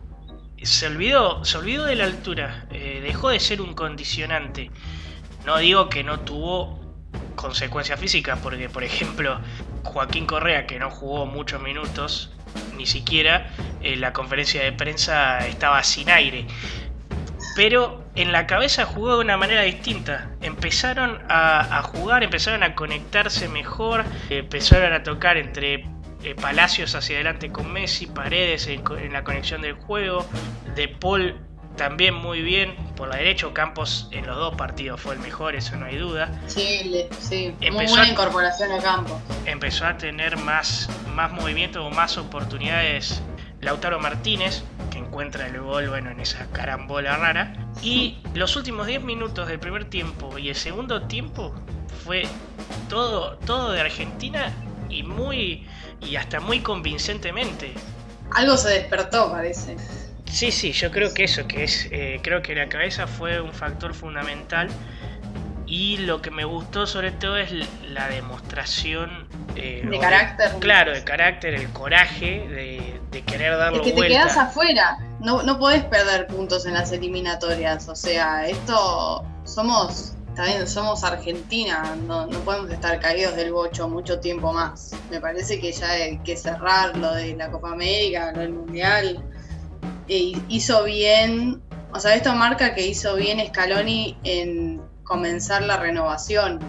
Se 0.63 0.87
olvidó, 0.87 1.43
se 1.47 1.57
olvidó 1.57 1.85
de 1.85 1.97
la 1.97 2.05
altura, 2.05 2.67
eh, 2.73 3.01
dejó 3.03 3.31
de 3.31 3.41
ser 3.41 3.63
un 3.63 3.73
condicionante. 3.73 4.71
No 5.47 5.57
digo 5.57 5.89
que 5.89 6.05
no 6.05 6.21
tuvo 6.21 6.78
consecuencias 7.41 7.99
físicas, 7.99 8.39
porque 8.43 8.69
por 8.69 8.85
ejemplo 8.85 9.41
Joaquín 9.85 10.27
Correa, 10.27 10.67
que 10.67 10.79
no 10.79 10.91
jugó 10.91 11.25
muchos 11.25 11.63
minutos, 11.63 12.31
ni 12.77 12.87
siquiera 12.87 13.51
en 13.81 13.95
eh, 13.95 13.97
la 13.97 14.13
conferencia 14.13 14.63
de 14.63 14.73
prensa 14.73 15.47
estaba 15.47 15.83
sin 15.83 16.11
aire. 16.11 16.47
Pero 17.55 18.05
en 18.15 18.31
la 18.31 18.47
cabeza 18.47 18.85
jugó 18.85 19.17
de 19.17 19.25
una 19.25 19.37
manera 19.37 19.63
distinta. 19.63 20.31
Empezaron 20.43 21.21
a, 21.29 21.83
jugar, 21.83 22.23
empezaron 22.23 22.63
a 22.63 22.75
conectarse 22.75 23.49
mejor, 23.49 24.05
empezaron 24.31 24.93
a 24.93 25.03
tocar 25.03 25.37
entre 25.37 25.85
eh, 26.23 26.35
Palacios 26.41 26.95
hacia 26.95 27.17
adelante 27.17 27.51
con 27.51 27.73
Messi, 27.73 28.07
Paredes 28.07 28.69
en, 28.69 29.13
la 29.13 29.25
conexión 29.25 29.63
del 29.63 29.75
juego, 29.75 30.25
De 30.77 30.89
Paul 30.89 31.48
también 31.79 32.15
muy 32.15 32.43
bien 32.43 32.77
por 32.97 33.09
la 33.09 33.17
derecha. 33.17 33.47
Campos 33.55 34.09
en 34.11 34.27
los 34.27 34.37
dos 34.37 34.55
partidos 34.57 35.01
fue 35.01 35.15
el 35.15 35.21
mejor, 35.21 35.55
eso 35.55 35.77
no 35.77 35.87
hay 35.87 35.97
duda. 35.97 36.31
Sí, 36.47 37.07
sí. 37.19 37.55
muy 37.73 37.87
buena 37.87 38.09
incorporación 38.09 38.71
a 38.73 38.79
Campos. 38.79 39.17
Empezó 39.47 39.87
a 39.87 39.97
tener 39.97 40.37
más, 40.37 40.91
más 41.15 41.33
movimiento 41.33 41.87
o 41.87 41.91
más 41.91 42.19
oportunidades 42.19 43.23
Lautaro 43.61 43.99
Martínez, 43.99 44.63
que 44.91 44.99
encuentra 44.99 45.47
el 45.47 45.61
gol 45.61 45.89
bueno, 45.89 46.11
en 46.11 46.21
esa 46.21 46.47
carambola 46.53 47.17
rara. 47.17 47.55
Y 47.83 48.19
los 48.35 48.55
últimos 48.57 48.87
10 48.87 49.03
minutos 49.03 49.49
del 49.49 49.59
primer 49.59 49.87
tiempo 49.89 50.37
y 50.37 50.51
el 50.51 50.57
segundo 50.57 51.03
tiempo 51.03 51.55
fue 52.05 52.25
todo, 52.89 53.39
todo 53.39 53.73
de 53.73 53.81
Argentina 53.81 54.53
y 54.91 55.03
muy 55.03 55.67
y 56.01 56.17
hasta 56.17 56.41
muy 56.41 56.61
convincentemente. 56.61 57.73
Algo 58.35 58.57
se 58.57 58.71
despertó, 58.71 59.33
parece. 59.33 59.77
Sí, 60.31 60.51
sí, 60.51 60.73
yo 60.73 60.91
creo 60.91 61.15
que 61.15 61.25
eso, 61.25 61.47
que 61.47 61.65
es, 61.65 61.89
eh, 61.91 62.21
creo 62.23 62.43
que 62.43 62.55
la 62.55 62.69
cabeza 62.69 63.07
fue 63.07 63.41
un 63.41 63.53
factor 63.53 63.95
fundamental 63.95 64.69
y 65.67 65.99
lo 65.99 66.23
que 66.23 66.31
me 66.31 66.45
gustó 66.45 66.87
sobre 66.87 67.11
todo 67.13 67.37
es 67.37 67.53
la 67.89 68.09
demostración 68.09 69.29
eh, 69.57 69.87
de 69.89 69.99
carácter. 69.99 70.53
claro, 70.61 70.93
de 70.93 71.05
carácter, 71.05 71.55
el 71.55 71.69
coraje 71.71 72.49
de, 73.11 73.23
querer 73.27 73.57
darlo 73.57 73.83
es 73.83 73.93
que 73.93 74.01
te 74.01 74.09
quedas 74.09 74.37
afuera, 74.37 74.99
no, 75.21 75.43
no 75.43 75.59
podés 75.59 75.85
perder 75.85 76.27
puntos 76.29 76.65
en 76.67 76.75
las 76.75 76.93
eliminatorias, 76.93 77.89
o 77.89 77.97
sea, 77.97 78.47
esto 78.47 79.25
somos 79.45 80.15
también 80.39 80.69
somos 80.69 81.03
Argentina, 81.03 81.97
no, 82.07 82.27
no, 82.27 82.39
podemos 82.41 82.71
estar 82.71 83.01
caídos 83.01 83.35
del 83.35 83.53
bocho 83.53 83.89
mucho 83.89 84.21
tiempo 84.21 84.53
más. 84.53 84.93
Me 85.11 85.21
parece 85.21 85.59
que 85.59 85.73
ya 85.73 85.91
hay 85.91 86.19
que 86.19 86.37
cerrar 86.37 86.97
lo 86.97 87.13
de 87.13 87.35
la 87.35 87.51
Copa 87.51 87.73
América, 87.73 88.31
lo 88.33 88.43
del 88.43 88.53
Mundial. 88.53 89.21
Hizo 90.09 90.85
bien, 90.85 91.63
o 91.93 92.01
sea, 92.01 92.15
esto 92.15 92.35
marca 92.35 92.75
que 92.75 92.87
hizo 92.87 93.17
bien 93.17 93.45
Scaloni 93.47 94.17
en 94.25 94.81
comenzar 95.05 95.63
la 95.63 95.77
renovación 95.77 96.61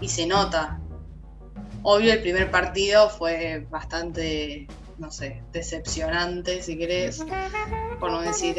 y 0.00 0.08
se 0.08 0.26
nota. 0.26 0.80
Obvio 1.82 2.12
el 2.12 2.20
primer 2.20 2.50
partido 2.50 3.08
fue 3.08 3.66
bastante 3.70 4.66
no 5.00 5.10
sé, 5.10 5.42
decepcionante, 5.50 6.62
si 6.62 6.76
querés, 6.76 7.24
por 7.98 8.12
no 8.12 8.20
decir 8.20 8.56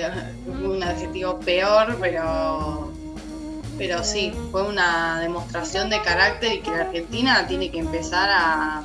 un 0.48 0.82
adjetivo 0.82 1.40
peor, 1.40 1.98
pero 2.02 2.92
pero 3.82 4.04
sí, 4.04 4.32
fue 4.52 4.62
una 4.62 5.20
demostración 5.22 5.90
de 5.90 6.00
carácter 6.04 6.54
y 6.54 6.60
que 6.60 6.70
la 6.70 6.82
Argentina 6.82 7.48
tiene 7.48 7.72
que 7.72 7.80
empezar 7.80 8.30
a, 8.30 8.84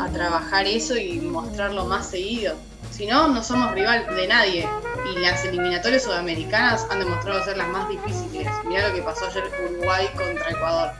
a 0.00 0.08
trabajar 0.10 0.66
eso 0.66 0.96
y 0.96 1.20
mostrarlo 1.20 1.84
más 1.84 2.08
seguido. 2.08 2.56
Si 2.90 3.04
no, 3.04 3.28
no 3.28 3.42
somos 3.42 3.72
rival 3.72 4.06
de 4.16 4.26
nadie. 4.26 4.66
Y 5.12 5.18
las 5.18 5.44
eliminatorias 5.44 6.04
sudamericanas 6.04 6.86
han 6.90 7.00
demostrado 7.00 7.44
ser 7.44 7.58
las 7.58 7.68
más 7.68 7.86
difíciles. 7.90 8.48
Mirá 8.64 8.88
lo 8.88 8.94
que 8.94 9.02
pasó 9.02 9.26
ayer 9.26 9.44
Uruguay 9.70 10.08
contra 10.16 10.48
Ecuador. 10.48 10.92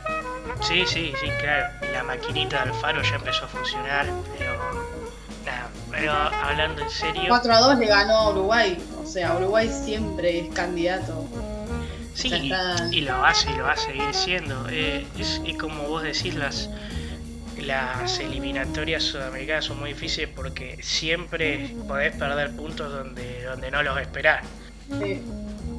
Sí, 0.61 0.83
sí, 0.85 1.11
sí, 1.19 1.27
claro. 1.41 1.73
La 1.91 2.03
maquinita 2.03 2.63
de 2.63 2.69
Alfaro 2.69 3.01
ya 3.01 3.15
empezó 3.15 3.45
a 3.45 3.47
funcionar, 3.47 4.05
pero. 4.37 4.53
Nada, 5.43 5.69
pero 5.89 6.11
hablando 6.13 6.83
en 6.83 6.89
serio. 6.91 7.23
4 7.29 7.51
a 7.51 7.59
2 7.61 7.79
le 7.79 7.87
ganó 7.87 8.15
a 8.15 8.29
Uruguay. 8.29 8.77
O 9.03 9.07
sea, 9.07 9.35
Uruguay 9.37 9.67
siempre 9.69 10.41
es 10.41 10.53
candidato. 10.53 11.22
Sí, 12.13 12.27
y, 12.91 13.01
lo 13.01 13.25
hace 13.25 13.51
y 13.51 13.55
lo 13.55 13.63
va 13.63 13.71
a 13.71 13.77
seguir 13.77 14.13
siendo. 14.13 14.67
Eh, 14.69 15.05
es, 15.17 15.41
como 15.59 15.83
vos 15.83 16.03
decís, 16.03 16.35
las, 16.35 16.69
las 17.57 18.19
eliminatorias 18.19 19.03
sudamericanas 19.03 19.65
son 19.65 19.79
muy 19.79 19.93
difíciles 19.93 20.29
porque 20.35 20.81
siempre 20.83 21.75
podés 21.87 22.15
perder 22.15 22.55
puntos 22.55 22.91
donde, 22.91 23.43
donde 23.43 23.71
no 23.71 23.81
los 23.81 23.99
esperás. 23.99 24.45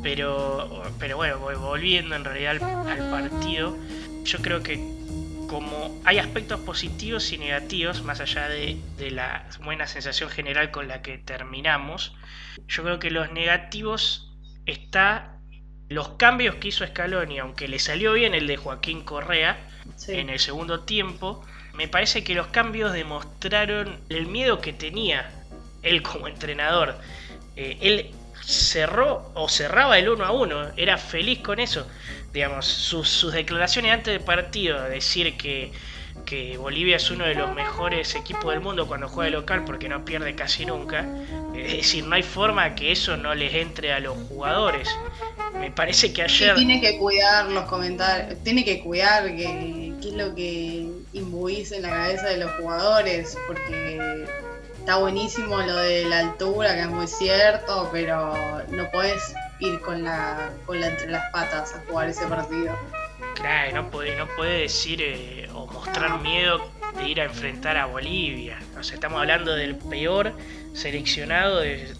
Pero, 0.02 0.82
pero 0.98 1.16
bueno, 1.16 1.38
volviendo 1.38 2.16
en 2.16 2.24
realidad 2.24 2.62
al, 2.62 3.10
partido, 3.10 3.76
yo 4.24 4.38
creo 4.42 4.62
que 4.62 4.76
como 5.48 6.00
hay 6.04 6.18
aspectos 6.18 6.60
positivos 6.60 7.32
y 7.32 7.38
negativos, 7.38 8.02
más 8.02 8.20
allá 8.20 8.48
de, 8.48 8.76
de, 8.98 9.10
la 9.12 9.46
buena 9.62 9.86
sensación 9.86 10.30
general 10.30 10.70
con 10.72 10.88
la 10.88 11.00
que 11.00 11.18
terminamos, 11.18 12.14
yo 12.66 12.82
creo 12.82 12.98
que 12.98 13.10
los 13.10 13.30
negativos 13.30 14.32
está 14.66 15.33
los 15.88 16.10
cambios 16.10 16.56
que 16.56 16.68
hizo 16.68 16.86
Scaloni, 16.86 17.38
aunque 17.38 17.68
le 17.68 17.78
salió 17.78 18.12
bien 18.14 18.34
el 18.34 18.46
de 18.46 18.56
Joaquín 18.56 19.02
Correa 19.02 19.68
en 20.08 20.30
el 20.30 20.38
segundo 20.38 20.80
tiempo, 20.80 21.44
me 21.74 21.88
parece 21.88 22.24
que 22.24 22.34
los 22.34 22.48
cambios 22.48 22.92
demostraron 22.92 23.98
el 24.08 24.26
miedo 24.26 24.60
que 24.60 24.72
tenía 24.72 25.30
él 25.82 26.02
como 26.02 26.28
entrenador. 26.28 26.96
Eh, 27.56 27.78
él 27.80 28.10
cerró 28.42 29.30
o 29.34 29.48
cerraba 29.48 29.98
el 29.98 30.08
1 30.08 30.24
a 30.24 30.32
1, 30.32 30.72
era 30.76 30.98
feliz 30.98 31.40
con 31.40 31.60
eso. 31.60 31.86
Digamos, 32.32 32.66
sus, 32.66 33.08
sus 33.08 33.32
declaraciones 33.32 33.92
antes 33.92 34.14
del 34.14 34.24
partido, 34.24 34.82
decir 34.84 35.36
que 35.36 35.72
que 36.24 36.56
Bolivia 36.56 36.96
es 36.96 37.10
uno 37.10 37.24
de 37.24 37.34
los 37.34 37.54
mejores 37.54 38.14
equipos 38.14 38.52
del 38.52 38.60
mundo 38.60 38.86
cuando 38.86 39.08
juega 39.08 39.30
local 39.30 39.64
porque 39.64 39.88
no 39.88 40.04
pierde 40.04 40.34
casi 40.34 40.64
nunca. 40.64 41.06
Es 41.54 41.72
decir, 41.72 42.04
no 42.04 42.14
hay 42.14 42.22
forma 42.22 42.74
que 42.74 42.92
eso 42.92 43.16
no 43.16 43.34
les 43.34 43.54
entre 43.54 43.92
a 43.92 44.00
los 44.00 44.16
jugadores. 44.28 44.88
Me 45.64 45.70
parece 45.70 46.12
que 46.12 46.22
ayer... 46.22 46.54
tiene 46.54 46.78
que 46.78 46.98
cuidar 46.98 47.50
los 47.50 47.64
comentarios, 47.64 48.38
tiene 48.44 48.66
que 48.66 48.80
cuidar 48.80 49.34
qué 49.34 49.94
es 49.98 50.12
lo 50.12 50.34
que 50.34 50.86
imbuís 51.14 51.72
en 51.72 51.82
la 51.82 51.88
cabeza 51.88 52.26
de 52.26 52.36
los 52.36 52.50
jugadores, 52.60 53.38
porque 53.46 54.26
está 54.78 54.96
buenísimo 54.96 55.56
lo 55.62 55.76
de 55.76 56.04
la 56.04 56.18
altura, 56.18 56.74
que 56.74 56.82
es 56.82 56.88
muy 56.88 57.06
cierto, 57.06 57.88
pero 57.90 58.34
no 58.68 58.90
puedes 58.90 59.34
ir 59.60 59.80
con 59.80 60.04
la, 60.04 60.50
con 60.66 60.80
la 60.80 60.88
entre 60.88 61.10
las 61.10 61.32
patas 61.32 61.74
a 61.74 61.82
jugar 61.88 62.10
ese 62.10 62.26
partido. 62.26 62.76
Claro, 63.34 63.74
no 63.74 63.90
puede, 63.90 64.16
no 64.16 64.28
puede 64.36 64.60
decir 64.60 65.00
eh, 65.00 65.48
o 65.54 65.66
mostrar 65.66 66.20
miedo 66.20 66.60
de 66.98 67.08
ir 67.08 67.22
a 67.22 67.24
enfrentar 67.24 67.78
a 67.78 67.86
Bolivia. 67.86 68.58
O 68.78 68.82
sea, 68.82 68.96
estamos 68.96 69.18
hablando 69.18 69.54
del 69.54 69.76
peor 69.76 70.34
seleccionado 70.74 71.60
de, 71.60 71.94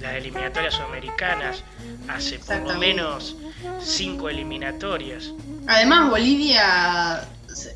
las 0.00 0.14
eliminatorias 0.14 0.74
sudamericanas 0.74 1.62
hace 2.08 2.38
por 2.38 2.58
lo 2.60 2.78
menos 2.78 3.36
cinco 3.80 4.28
eliminatorias. 4.28 5.32
Además, 5.66 6.10
Bolivia, 6.10 7.26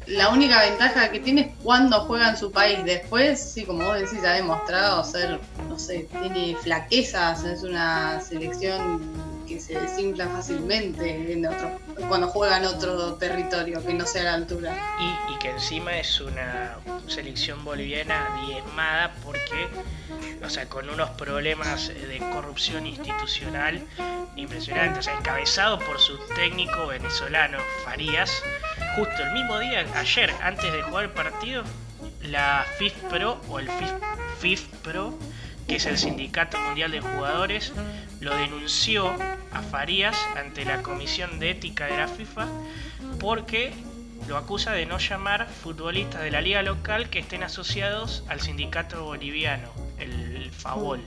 la 0.07 0.29
única 0.31 0.61
ventaja 0.63 1.11
que 1.11 1.21
tiene 1.21 1.41
es 1.41 1.49
cuando 1.63 2.01
juega 2.01 2.31
en 2.31 2.37
su 2.37 2.51
país. 2.51 2.79
Después, 2.85 3.41
sí, 3.41 3.65
como 3.65 3.85
vos 3.85 3.99
decís, 3.99 4.25
ha 4.25 4.33
demostrado 4.33 5.05
ser, 5.05 5.41
no 5.69 5.79
sé, 5.79 6.09
tiene 6.21 6.57
flaquezas, 6.57 7.45
es 7.45 7.63
una 7.63 8.21
selección 8.21 9.01
que 9.49 9.61
se 9.61 9.79
desinfla 9.81 10.29
fácilmente 10.29 11.33
en 11.33 11.47
otro, 11.47 11.81
cuando 12.09 12.29
juega 12.29 12.59
en 12.59 12.67
otro 12.67 13.15
territorio 13.15 13.85
que 13.85 13.95
no 13.95 14.07
sea 14.07 14.25
la 14.25 14.35
altura. 14.35 14.77
Y, 15.01 15.39
que 15.39 15.51
encima 15.51 15.97
es 15.97 16.21
una 16.21 16.79
selección 17.07 17.65
boliviana 17.65 18.29
diezmada 18.47 19.15
porque, 19.25 19.69
o 20.45 20.51
sea, 20.51 20.69
con 20.69 20.91
unos 20.91 21.11
problemas 21.11 21.89
de 21.89 22.19
corrupción 22.33 22.87
institucional 22.87 23.81
impresionantes, 24.37 24.99
o 24.99 25.03
sea, 25.03 25.15
encabezado 25.19 25.79
por 25.79 26.01
su 26.01 26.19
técnico 26.35 26.89
venezolano 26.89 27.59
Farías, 27.85 28.31
justo 28.97 29.23
el 29.23 29.33
mismo 29.33 29.59
día, 29.61 29.87
ayer, 29.95 30.33
antes 30.43 30.73
de 30.73 30.83
jugar 30.83 31.05
el 31.05 31.11
partido, 31.11 31.63
la 32.23 32.67
FIFPro 32.79 33.41
o 33.49 33.59
el 33.61 33.69
FIFPro 34.41 35.17
que 35.69 35.77
es 35.77 35.87
el 35.87 35.99
Sindicato 35.99 36.59
Mundial 36.59 36.91
de 36.91 37.01
Jugadores, 37.01 37.73
lo 38.21 38.35
denunció 38.35 39.15
a 39.53 39.63
Farías 39.63 40.17
ante 40.35 40.65
la 40.65 40.83
Comisión 40.83 41.39
de 41.39 41.51
Ética 41.51 41.87
de 41.87 41.97
la 41.99 42.09
FIFA 42.09 42.49
porque 43.21 43.73
lo 44.27 44.37
acusa 44.37 44.73
de 44.73 44.87
no 44.87 44.99
llamar 44.99 45.47
futbolistas 45.47 46.23
de 46.23 46.31
la 46.31 46.41
liga 46.41 46.63
local 46.63 47.11
que 47.11 47.19
estén 47.19 47.43
asociados 47.43 48.25
al 48.29 48.41
sindicato 48.41 49.05
boliviano, 49.05 49.71
el 49.99 50.51
FABOL. 50.51 51.01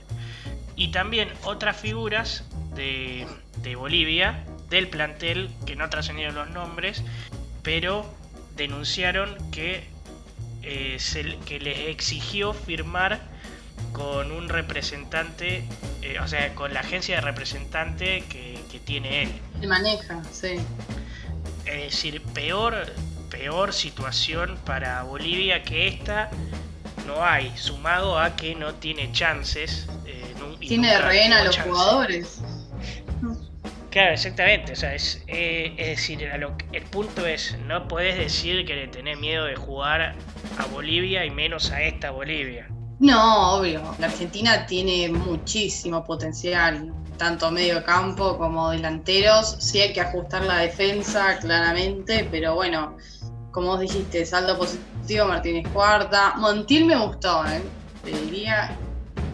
Y 0.76 0.88
también 0.88 1.28
otras 1.44 1.76
figuras 1.76 2.44
de, 2.74 3.26
Bolivia, 3.76 4.44
del 4.70 4.88
plantel, 4.88 5.50
que 5.66 5.76
no 5.76 5.90
trascendieron 5.90 6.34
los 6.34 6.50
nombres, 6.50 7.02
pero 7.62 8.06
denunciaron 8.56 9.36
que, 9.50 9.84
eh, 10.62 10.98
que 11.44 11.60
les 11.60 11.78
exigió 11.88 12.54
firmar 12.54 13.31
con 13.92 14.32
un 14.32 14.48
representante, 14.48 15.64
eh, 16.02 16.18
o 16.20 16.28
sea, 16.28 16.54
con 16.54 16.74
la 16.74 16.80
agencia 16.80 17.16
de 17.16 17.20
representante 17.20 18.24
que, 18.28 18.52
tiene 18.84 19.22
él. 19.22 19.32
Se 19.60 19.66
maneja, 19.68 20.22
sí. 20.32 20.56
Es 21.66 21.82
decir, 21.92 22.20
peor, 22.34 22.86
peor 23.30 23.72
situación 23.72 24.58
para 24.64 25.04
Bolivia 25.04 25.62
que 25.62 25.86
esta 25.86 26.30
no 27.06 27.24
hay, 27.24 27.52
sumado 27.56 28.18
a 28.18 28.34
que 28.34 28.56
no 28.56 28.74
tiene 28.74 29.12
chances. 29.12 29.86
Eh, 30.04 30.34
tiene 30.58 30.88
de 30.88 30.98
rehén 30.98 31.32
a 31.32 31.44
los 31.44 31.56
jugadores. 31.58 32.40
Claro, 33.92 34.14
exactamente. 34.14 34.72
O 34.72 34.76
sea, 34.76 34.94
es, 34.94 35.22
eh, 35.26 35.74
es 35.76 35.86
decir, 35.98 36.22
el 36.22 36.82
punto 36.84 37.26
es, 37.26 37.56
no 37.66 37.88
puedes 37.88 38.16
decir 38.16 38.64
que 38.64 38.74
le 38.74 38.88
tenés 38.88 39.18
miedo 39.18 39.44
de 39.44 39.54
jugar 39.54 40.14
a 40.58 40.64
Bolivia 40.72 41.26
y 41.26 41.30
menos 41.30 41.70
a 41.70 41.82
esta 41.82 42.10
Bolivia. 42.10 42.68
No, 43.02 43.56
obvio. 43.56 43.82
La 43.98 44.06
Argentina 44.06 44.64
tiene 44.64 45.08
muchísimo 45.08 46.04
potencial, 46.04 46.94
tanto 47.16 47.50
medio 47.50 47.82
campo 47.82 48.38
como 48.38 48.70
delanteros. 48.70 49.56
Sí 49.58 49.80
hay 49.80 49.92
que 49.92 50.00
ajustar 50.00 50.44
la 50.44 50.58
defensa, 50.58 51.36
claramente, 51.40 52.28
pero 52.30 52.54
bueno, 52.54 52.96
como 53.50 53.70
vos 53.70 53.80
dijiste, 53.80 54.24
saldo 54.24 54.56
positivo, 54.56 55.26
Martínez 55.26 55.66
Cuarta. 55.72 56.34
Montiel 56.36 56.84
me 56.84 56.96
gustó, 56.96 57.44
¿eh? 57.44 57.60
Te 58.04 58.12
diría. 58.12 58.78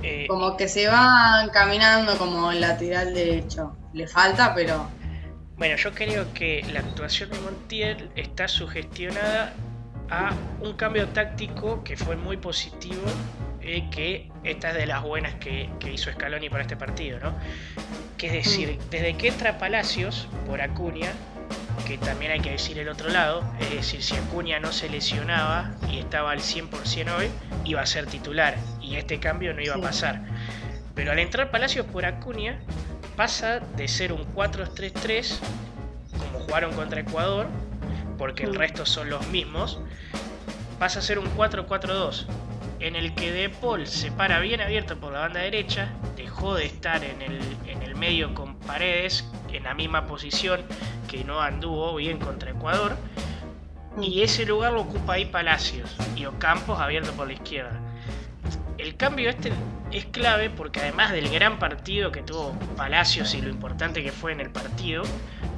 Eh, 0.02 0.26
como 0.28 0.56
que 0.56 0.66
se 0.66 0.86
va 0.86 1.46
caminando 1.52 2.16
como 2.16 2.50
lateral 2.52 3.12
derecho. 3.12 3.76
Le 3.92 4.06
falta, 4.06 4.54
pero. 4.54 4.88
Bueno, 5.58 5.76
yo 5.76 5.92
creo 5.92 6.32
que 6.32 6.64
la 6.72 6.80
actuación 6.80 7.28
de 7.28 7.38
Montiel 7.40 8.10
está 8.16 8.48
sugestionada 8.48 9.52
a 10.08 10.32
un 10.62 10.72
cambio 10.72 11.06
táctico 11.08 11.84
que 11.84 11.98
fue 11.98 12.16
muy 12.16 12.38
positivo 12.38 13.02
que 13.90 14.30
esta 14.44 14.70
es 14.70 14.76
de 14.76 14.86
las 14.86 15.02
buenas 15.02 15.34
que, 15.34 15.68
hizo 15.92 16.10
Scaloni 16.10 16.48
para 16.48 16.62
este 16.62 16.76
partido, 16.76 17.18
¿no? 17.20 17.34
Que 18.16 18.28
es 18.28 18.32
decir, 18.32 18.78
mm. 18.78 18.90
desde 18.90 19.16
que 19.16 19.28
entra 19.28 19.58
Palacios 19.58 20.28
por 20.46 20.60
Acuña, 20.60 21.12
que 21.86 21.98
también 21.98 22.32
hay 22.32 22.40
que 22.40 22.50
decir 22.50 22.78
el 22.78 22.88
otro 22.88 23.08
lado, 23.08 23.42
es 23.60 23.70
decir, 23.70 24.02
si 24.02 24.16
Acuña 24.16 24.58
no 24.58 24.72
se 24.72 24.88
lesionaba 24.88 25.72
y 25.90 25.98
estaba 25.98 26.32
al 26.32 26.40
100% 26.40 27.16
hoy, 27.16 27.28
iba 27.64 27.80
a 27.80 27.86
ser 27.86 28.06
titular 28.06 28.56
y 28.80 28.96
este 28.96 29.20
cambio 29.20 29.54
no 29.54 29.62
iba 29.62 29.74
a 29.74 29.80
pasar. 29.80 30.22
Pero 30.94 31.12
al 31.12 31.18
entrar 31.18 31.50
Palacios 31.50 31.86
por 31.86 32.04
Acuña, 32.04 32.58
pasa 33.16 33.60
de 33.76 33.86
ser 33.86 34.12
un 34.12 34.24
4-3-3, 34.34 35.38
como 36.18 36.40
jugaron 36.40 36.72
contra 36.72 37.00
Ecuador, 37.00 37.46
porque 38.16 38.44
el 38.44 38.52
mm. 38.52 38.58
resto 38.58 38.86
son 38.86 39.10
los 39.10 39.26
mismos, 39.28 39.80
pasa 40.78 41.00
a 41.00 41.02
ser 41.02 41.18
un 41.18 41.26
4-4-2 41.36 42.26
en 42.80 42.96
el 42.96 43.14
que 43.14 43.32
De 43.32 43.48
Paul 43.48 43.86
se 43.86 44.12
para 44.12 44.40
bien 44.40 44.60
abierto 44.60 44.98
por 44.98 45.12
la 45.12 45.20
banda 45.20 45.40
derecha, 45.40 45.88
dejó 46.16 46.54
de 46.54 46.66
estar 46.66 47.04
en 47.04 47.22
el, 47.22 47.40
en 47.66 47.82
el 47.82 47.94
medio 47.94 48.34
con 48.34 48.58
Paredes 48.60 49.24
en 49.52 49.64
la 49.64 49.74
misma 49.74 50.06
posición 50.06 50.60
que 51.08 51.24
no 51.24 51.40
anduvo 51.40 51.94
bien 51.96 52.18
contra 52.18 52.50
Ecuador, 52.50 52.96
y 54.00 54.22
ese 54.22 54.44
lugar 54.46 54.72
lo 54.72 54.82
ocupa 54.82 55.14
ahí 55.14 55.24
Palacios 55.26 55.96
y 56.16 56.26
Ocampos 56.26 56.78
abierto 56.78 57.12
por 57.12 57.26
la 57.26 57.32
izquierda. 57.32 57.80
el 58.78 58.96
cambio 58.96 59.28
este 59.28 59.52
es 59.90 60.04
clave 60.06 60.50
porque 60.50 60.80
además 60.80 61.12
del 61.12 61.28
gran 61.30 61.58
partido 61.58 62.12
que 62.12 62.22
tuvo 62.22 62.52
Palacios 62.76 63.34
y 63.34 63.40
lo 63.40 63.48
importante 63.48 64.02
que 64.04 64.12
fue 64.12 64.32
en 64.32 64.40
el 64.40 64.50
partido, 64.50 65.02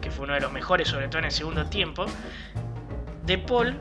que 0.01 0.11
fue 0.11 0.25
uno 0.25 0.35
de 0.35 0.41
los 0.41 0.53
mejores, 0.53 0.89
sobre 0.89 1.09
todo 1.09 1.19
en 1.19 1.27
el 1.27 1.33
segundo 1.33 1.67
tiempo, 1.67 2.07
De 3.27 3.37
Paul 3.37 3.81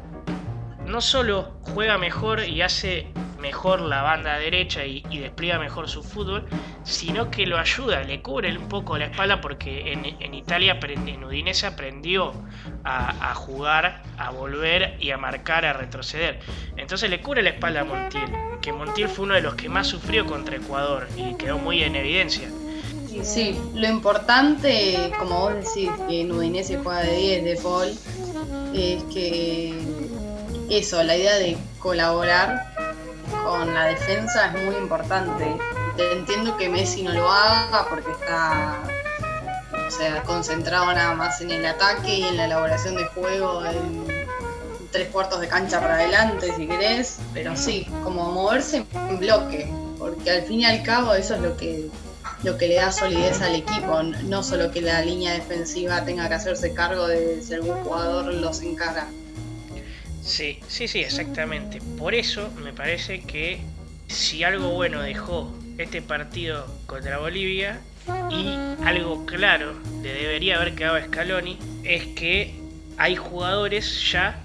no 0.85 1.01
solo 1.01 1.53
juega 1.61 1.97
mejor 1.97 2.43
y 2.43 2.61
hace 2.61 3.07
mejor 3.39 3.81
la 3.81 4.01
banda 4.01 4.37
derecha 4.37 4.85
y, 4.85 5.01
despliega 5.19 5.59
mejor 5.59 5.89
su 5.89 6.03
fútbol, 6.03 6.45
sino 6.83 7.31
que 7.31 7.45
lo 7.45 7.57
ayuda, 7.57 8.03
le 8.03 8.21
cubre 8.21 8.55
un 8.57 8.69
poco 8.69 8.97
la 8.97 9.05
espalda 9.05 9.41
porque 9.41 9.93
en, 9.93 10.33
Italia, 10.33 10.79
en 10.81 11.23
Udinese 11.23 11.67
aprendió 11.67 12.33
a, 12.83 13.33
jugar, 13.35 14.03
a 14.17 14.31
volver 14.31 14.97
y 14.99 15.11
a 15.11 15.17
marcar, 15.17 15.65
a 15.65 15.73
retroceder. 15.73 16.39
Entonces 16.77 17.09
le 17.09 17.21
cubre 17.21 17.41
la 17.41 17.49
espalda 17.49 17.81
a 17.81 17.83
Montiel, 17.83 18.29
que 18.61 18.73
Montiel 18.73 19.09
fue 19.09 19.25
uno 19.25 19.35
de 19.35 19.41
los 19.41 19.55
que 19.55 19.69
más 19.69 19.87
sufrió 19.87 20.25
contra 20.25 20.55
Ecuador 20.55 21.07
y 21.15 21.35
quedó 21.35 21.57
muy 21.57 21.83
en 21.83 21.95
evidencia. 21.95 22.49
Sí, 23.23 23.59
lo 23.75 23.87
importante, 23.87 25.11
como 25.19 25.41
vos 25.41 25.53
decís, 25.55 25.89
que 26.07 26.21
en 26.21 26.31
Udinese 26.31 26.77
juega 26.77 27.01
de 27.01 27.17
10 27.17 27.43
de 27.43 27.55
Paul, 27.61 27.87
es 28.73 29.03
que 29.13 29.73
eso, 30.69 31.03
la 31.03 31.17
idea 31.17 31.35
de 31.35 31.57
colaborar 31.79 32.88
con 33.43 33.73
la 33.73 33.85
defensa 33.85 34.47
es 34.47 34.63
muy 34.63 34.75
importante. 34.75 35.57
Entiendo 35.97 36.55
que 36.57 36.69
Messi 36.69 37.03
no 37.03 37.13
lo 37.13 37.29
haga 37.29 37.85
porque 37.89 38.11
está 38.11 38.77
o 39.87 39.91
sea, 39.91 40.21
concentrado 40.23 40.85
nada 40.93 41.15
más 41.15 41.41
en 41.41 41.51
el 41.51 41.65
ataque 41.65 42.19
y 42.19 42.23
en 42.23 42.37
la 42.37 42.45
elaboración 42.45 42.95
de 42.95 43.05
juego 43.05 43.65
en 43.65 44.05
tres 44.91 45.09
cuartos 45.09 45.41
de 45.41 45.47
cancha 45.47 45.79
para 45.79 45.95
adelante, 45.95 46.53
si 46.55 46.67
querés, 46.67 47.19
pero 47.33 47.55
sí, 47.55 47.87
como 48.03 48.31
moverse 48.31 48.85
en 48.93 49.19
bloque, 49.19 49.71
porque 49.97 50.29
al 50.29 50.41
fin 50.43 50.61
y 50.61 50.65
al 50.65 50.83
cabo 50.83 51.13
eso 51.13 51.35
es 51.35 51.41
lo 51.41 51.57
que 51.57 51.89
lo 52.43 52.57
que 52.57 52.69
le 52.69 52.75
da 52.75 52.91
solidez 52.91 53.41
al 53.41 53.55
equipo, 53.55 54.01
no 54.01 54.43
solo 54.43 54.71
que 54.71 54.81
la 54.81 55.01
línea 55.01 55.33
defensiva 55.33 56.05
tenga 56.05 56.29
que 56.29 56.35
hacerse 56.35 56.73
cargo 56.73 57.05
de 57.07 57.41
si 57.41 57.53
algún 57.53 57.75
jugador 57.83 58.33
los 58.33 58.61
encara. 58.61 59.07
Sí, 60.29 60.59
sí, 60.67 60.87
sí, 60.87 60.99
exactamente. 60.99 61.81
Por 61.97 62.13
eso 62.13 62.51
me 62.51 62.71
parece 62.71 63.21
que 63.21 63.61
si 64.07 64.43
algo 64.43 64.69
bueno 64.69 65.01
dejó 65.01 65.51
este 65.79 66.03
partido 66.03 66.67
contra 66.85 67.17
Bolivia 67.17 67.81
y 68.29 68.53
algo 68.85 69.25
claro 69.25 69.73
le 70.03 70.13
debería 70.13 70.57
haber 70.57 70.75
quedado 70.75 70.97
a 70.97 71.01
Scaloni 71.03 71.57
es 71.83 72.05
que 72.15 72.53
hay 72.97 73.15
jugadores 73.15 74.11
ya 74.11 74.39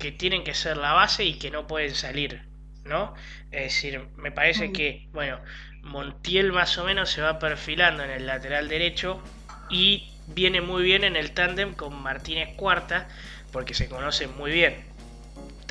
que 0.00 0.10
tienen 0.10 0.42
que 0.42 0.54
ser 0.54 0.76
la 0.76 0.92
base 0.92 1.24
y 1.24 1.34
que 1.34 1.52
no 1.52 1.68
pueden 1.68 1.94
salir, 1.94 2.42
¿no? 2.84 3.14
Es 3.52 3.74
decir, 3.74 4.00
me 4.16 4.32
parece 4.32 4.72
que, 4.72 5.06
bueno, 5.12 5.38
Montiel 5.82 6.50
más 6.52 6.76
o 6.78 6.84
menos 6.84 7.10
se 7.10 7.22
va 7.22 7.38
perfilando 7.38 8.02
en 8.02 8.10
el 8.10 8.26
lateral 8.26 8.68
derecho 8.68 9.22
y 9.70 10.10
viene 10.26 10.60
muy 10.60 10.82
bien 10.82 11.04
en 11.04 11.14
el 11.14 11.30
tándem 11.30 11.74
con 11.74 11.94
Martínez 12.02 12.56
Cuarta 12.56 13.08
porque 13.52 13.74
se 13.74 13.88
conocen 13.88 14.36
muy 14.36 14.50
bien. 14.50 14.91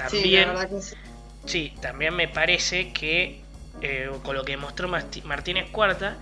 También, 0.09 0.49
sí, 1.45 1.73
también 1.81 2.15
me 2.15 2.27
parece 2.27 2.91
que 2.93 3.41
eh, 3.81 4.11
con 4.23 4.35
lo 4.35 4.43
que 4.45 4.57
mostró 4.57 4.87
Martínez 4.87 5.69
Cuarta, 5.71 6.17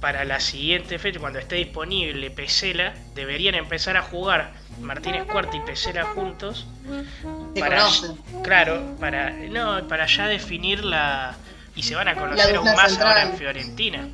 para 0.00 0.24
la 0.24 0.40
siguiente 0.40 0.98
fecha, 0.98 1.20
cuando 1.20 1.38
esté 1.38 1.54
disponible 1.56 2.28
Pesela, 2.30 2.92
deberían 3.14 3.54
empezar 3.54 3.96
a 3.96 4.02
jugar 4.02 4.52
Martínez 4.80 5.24
Cuarta 5.26 5.56
y 5.56 5.60
Pesela 5.60 6.04
juntos. 6.06 6.66
para, 7.58 7.86
claro, 8.42 8.96
para, 8.98 9.30
no, 9.30 9.86
para 9.86 10.06
ya 10.06 10.26
definir 10.26 10.84
la. 10.84 11.36
Y 11.76 11.84
se 11.84 11.94
van 11.94 12.08
a 12.08 12.16
conocer 12.16 12.56
aún 12.56 12.66
más 12.74 12.98
ahora 12.98 13.22
en 13.22 13.36
Fiorentina. 13.36 14.08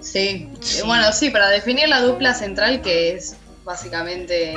Sí. 0.00 0.48
sí, 0.60 0.82
bueno, 0.82 1.12
sí, 1.12 1.30
para 1.30 1.48
definir 1.48 1.88
la 1.88 2.00
dupla 2.00 2.32
central, 2.32 2.80
que 2.80 3.12
es 3.12 3.36
básicamente 3.64 4.54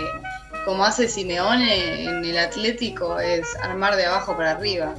como 0.65 0.83
hace 0.83 1.07
Simeone 1.07 2.03
en 2.03 2.25
el 2.25 2.37
Atlético, 2.37 3.19
es 3.19 3.55
armar 3.57 3.95
de 3.95 4.05
abajo 4.05 4.35
para 4.35 4.51
arriba. 4.51 4.93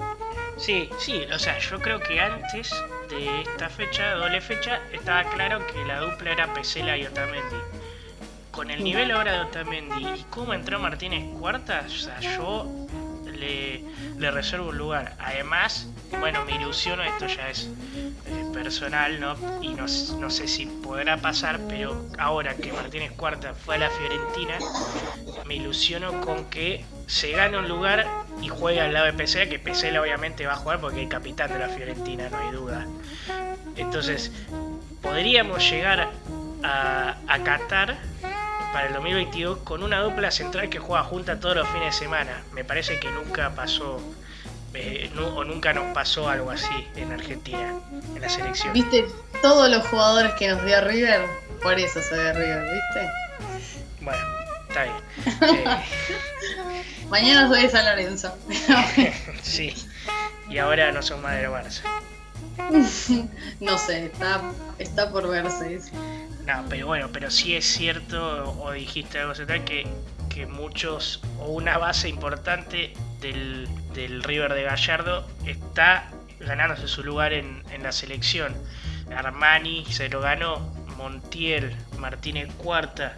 Sí, 0.57 0.91
sí, 0.99 1.25
o 1.33 1.39
sea, 1.39 1.59
yo 1.59 1.81
creo 1.81 2.01
que 2.01 2.21
antes 2.21 2.71
de 3.09 3.43
esta 3.43 3.69
fecha, 3.69 4.15
doble 4.15 4.41
fecha, 4.41 4.81
estaba 4.93 5.25
claro 5.31 5.67
que 5.67 5.85
la 5.85 6.01
dupla 6.01 6.33
era 6.33 6.53
Pesela 6.53 6.97
y 6.97 7.07
Otamendi. 7.07 7.57
Con 8.51 8.71
el 8.71 8.85
nivel 8.85 9.11
ahora 9.11 9.33
de 9.33 9.41
Otamendi 9.41 10.07
y 10.07 10.27
cómo 10.29 10.53
entró 10.53 10.79
Martínez 10.79 11.25
cuarta, 11.39 11.85
o 11.87 11.91
sea, 11.91 12.21
yo 12.21 12.67
le, 13.25 13.83
le 14.19 14.31
reservo 14.31 14.69
un 14.69 14.79
lugar. 14.79 15.15
Además, 15.19 15.87
bueno, 16.19 16.45
me 16.45 16.57
ilusiono, 16.57 17.03
esto 17.05 17.27
ya 17.27 17.49
es 17.49 17.69
eh, 18.27 18.40
personal, 18.63 19.19
¿no? 19.19 19.37
Y 19.63 19.69
no, 19.69 19.87
no, 20.19 20.29
sé 20.29 20.47
si 20.47 20.67
podrá 20.67 21.17
pasar, 21.17 21.59
pero 21.67 22.05
ahora 22.19 22.55
que 22.57 22.71
Martínez 22.75 23.11
Cuarta 23.13 23.55
fue 23.55 23.77
a 23.77 23.79
la 23.79 23.89
Fiorentina, 23.89 24.59
me 25.47 25.55
ilusiono 25.55 26.21
con 26.21 26.51
que 26.51 26.85
se 27.07 27.31
gane 27.31 27.57
un 27.57 27.69
lugar 27.69 28.07
y 28.43 28.49
juegue 28.49 28.83
al 28.83 28.93
lado 28.93 29.07
de 29.07 29.15
Pesela, 29.15 29.49
que 29.49 29.59
Pesela 29.59 30.03
obviamente 30.03 30.45
va 30.45 30.53
a 30.53 30.57
jugar 30.57 30.79
porque 30.79 31.03
es 31.03 31.09
capitán 31.09 31.51
de 31.55 31.59
la 31.59 31.71
Fiorentina, 31.71 32.29
no 32.29 32.37
hay 32.37 32.51
duda. 32.51 32.87
Entonces, 33.77 34.31
podríamos 35.01 35.71
llegar 35.71 36.11
a, 36.63 37.17
a 37.27 37.43
Qatar 37.43 37.97
para 38.75 38.89
el 38.89 38.93
2022 38.93 39.61
con 39.61 39.83
una 39.83 40.01
dupla 40.01 40.31
central 40.31 40.69
que 40.69 40.79
juega 40.79 41.03
junta 41.03 41.41
todos 41.41 41.57
los 41.57 41.69
fines 41.69 41.95
de 41.95 42.05
semana. 42.05 42.43
Me 42.53 42.63
parece 42.63 43.01
que 43.01 43.11
nunca 43.11 43.55
pasó 43.55 44.03
eh, 44.75 45.11
o 45.19 45.45
nunca 45.45 45.73
nos 45.73 45.93
pasó 45.95 46.29
algo 46.29 46.51
así 46.51 46.89
en 46.97 47.13
Argentina, 47.13 47.75
en 48.15 48.21
la 48.21 48.29
selección. 48.29 48.73
¿Viste 48.73 49.07
todos 49.43 49.69
los 49.69 49.87
jugadores 49.89 50.33
que 50.35 50.49
nos 50.49 50.65
dio 50.65 50.81
River? 50.81 51.27
Por 51.63 51.79
eso 51.79 52.01
se 52.03 52.17
de 52.17 52.33
River, 52.33 52.63
¿viste? 52.63 53.11
Bueno, 54.01 54.23
está 54.69 54.85
bien. 54.85 55.59
Eh, 55.59 55.65
Mañana 57.11 57.49
soy 57.49 57.63
de 57.63 57.71
San 57.71 57.85
Lorenzo. 57.85 58.37
sí, 59.43 59.75
y 60.49 60.59
ahora 60.59 60.93
no 60.93 61.03
son 61.03 61.21
más 61.23 61.37
de 61.37 61.49
Barça. 61.49 61.83
no 63.61 63.79
sé, 63.79 64.07
está, 64.07 64.41
está 64.79 65.11
por 65.11 65.29
verse. 65.29 65.81
No, 66.47 66.65
pero 66.69 66.87
bueno, 66.87 67.09
pero 67.13 67.31
sí 67.31 67.55
es 67.55 67.65
cierto, 67.65 68.53
o 68.61 68.73
dijiste 68.73 69.19
algo 69.19 69.35
que, 69.65 69.87
que 70.31 70.47
muchos, 70.47 71.21
o 71.39 71.49
una 71.49 71.77
base 71.77 72.09
importante 72.09 72.95
del, 73.21 73.69
River 74.23 74.55
de 74.55 74.63
Gallardo 74.63 75.29
está 75.45 76.09
ganándose 76.39 76.89
su 76.89 77.05
lugar 77.05 77.35
en, 77.35 77.63
la 77.83 77.93
selección. 77.93 78.55
Armani 79.15 79.85
se 79.91 80.09
lo 80.09 80.21
ganó, 80.21 80.61
Montiel, 80.97 81.77
Martínez 81.99 82.49
Cuarta, 82.55 83.17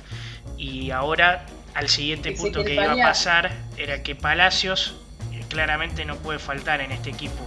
y 0.56 0.90
ahora 0.90 1.46
al 1.74 1.88
siguiente 1.88 2.32
punto 2.32 2.64
que 2.64 2.74
iba 2.74 2.92
a 2.92 2.96
pasar 2.96 3.52
era 3.76 4.02
que 4.02 4.14
Palacios 4.14 4.96
eh, 5.32 5.44
claramente 5.48 6.04
no 6.04 6.16
puede 6.16 6.38
faltar 6.38 6.80
en 6.80 6.90
este 6.90 7.10
equipo. 7.10 7.46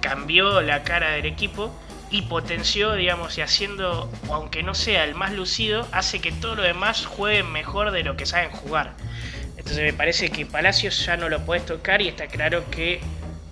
Cambió 0.00 0.60
la 0.60 0.82
cara 0.82 1.10
del 1.10 1.26
equipo 1.26 1.72
y 2.14 2.22
potenció, 2.22 2.92
digamos, 2.92 3.36
y 3.38 3.40
haciendo, 3.40 4.08
aunque 4.30 4.62
no 4.62 4.76
sea 4.76 5.02
el 5.02 5.16
más 5.16 5.32
lucido, 5.32 5.84
hace 5.90 6.20
que 6.20 6.30
todo 6.30 6.54
lo 6.54 6.62
demás 6.62 7.06
jueguen 7.06 7.50
mejor 7.50 7.90
de 7.90 8.04
lo 8.04 8.16
que 8.16 8.24
saben 8.24 8.50
jugar. 8.50 8.94
Entonces 9.56 9.82
me 9.82 9.92
parece 9.92 10.30
que 10.30 10.46
Palacios 10.46 11.04
ya 11.04 11.16
no 11.16 11.28
lo 11.28 11.44
puedes 11.44 11.66
tocar 11.66 12.00
y 12.00 12.06
está 12.06 12.28
claro 12.28 12.70
que 12.70 13.00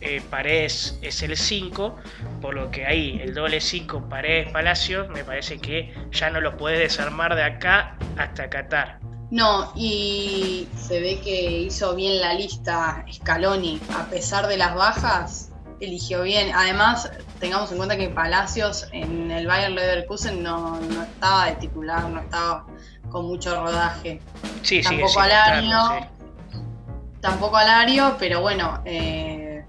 eh, 0.01 0.23
Paredes 0.31 0.97
es 1.03 1.25
el 1.25 1.37
5, 1.37 1.97
por 2.41 2.55
lo 2.55 2.71
que 2.71 2.87
ahí 2.87 3.19
el 3.21 3.35
doble 3.35 3.61
5 3.61 4.09
Paredes 4.09 4.53
Palacios 4.53 5.09
me 5.09 5.25
parece 5.25 5.59
que 5.59 5.93
ya 6.13 6.31
no 6.31 6.41
lo 6.41 6.57
puedes 6.57 6.79
desarmar 6.79 7.35
de 7.35 7.43
acá 7.43 7.97
hasta 8.17 8.49
Qatar. 8.49 9.01
No, 9.33 9.73
y 9.75 10.69
se 10.77 11.01
ve 11.01 11.19
que 11.19 11.63
hizo 11.63 11.97
bien 11.97 12.21
la 12.21 12.35
lista 12.35 13.05
Scaloni, 13.13 13.81
a 13.99 14.05
pesar 14.05 14.47
de 14.47 14.57
las 14.57 14.77
bajas, 14.77 15.52
eligió 15.83 16.23
bien. 16.23 16.53
Además, 16.55 17.11
tengamos 17.41 17.71
en 17.73 17.77
cuenta 17.77 17.97
que 17.97 18.09
Palacios 18.09 18.87
en 18.93 19.31
el 19.31 19.47
Bayern 19.47 19.75
Leverkusen 19.75 20.43
no, 20.43 20.79
no 20.81 21.03
estaba 21.03 21.47
de 21.47 21.57
titular, 21.57 22.09
no 22.09 22.21
estaba 22.21 22.67
con 23.11 23.27
mucho 23.27 23.61
rodaje. 23.61 24.21
Sí, 24.63 24.81
tampoco 24.81 25.21
Alario, 25.21 26.07
tampoco 27.21 27.57
Alario, 27.57 28.17
pero 28.19 28.41
bueno, 28.41 28.81
eh, 28.85 29.65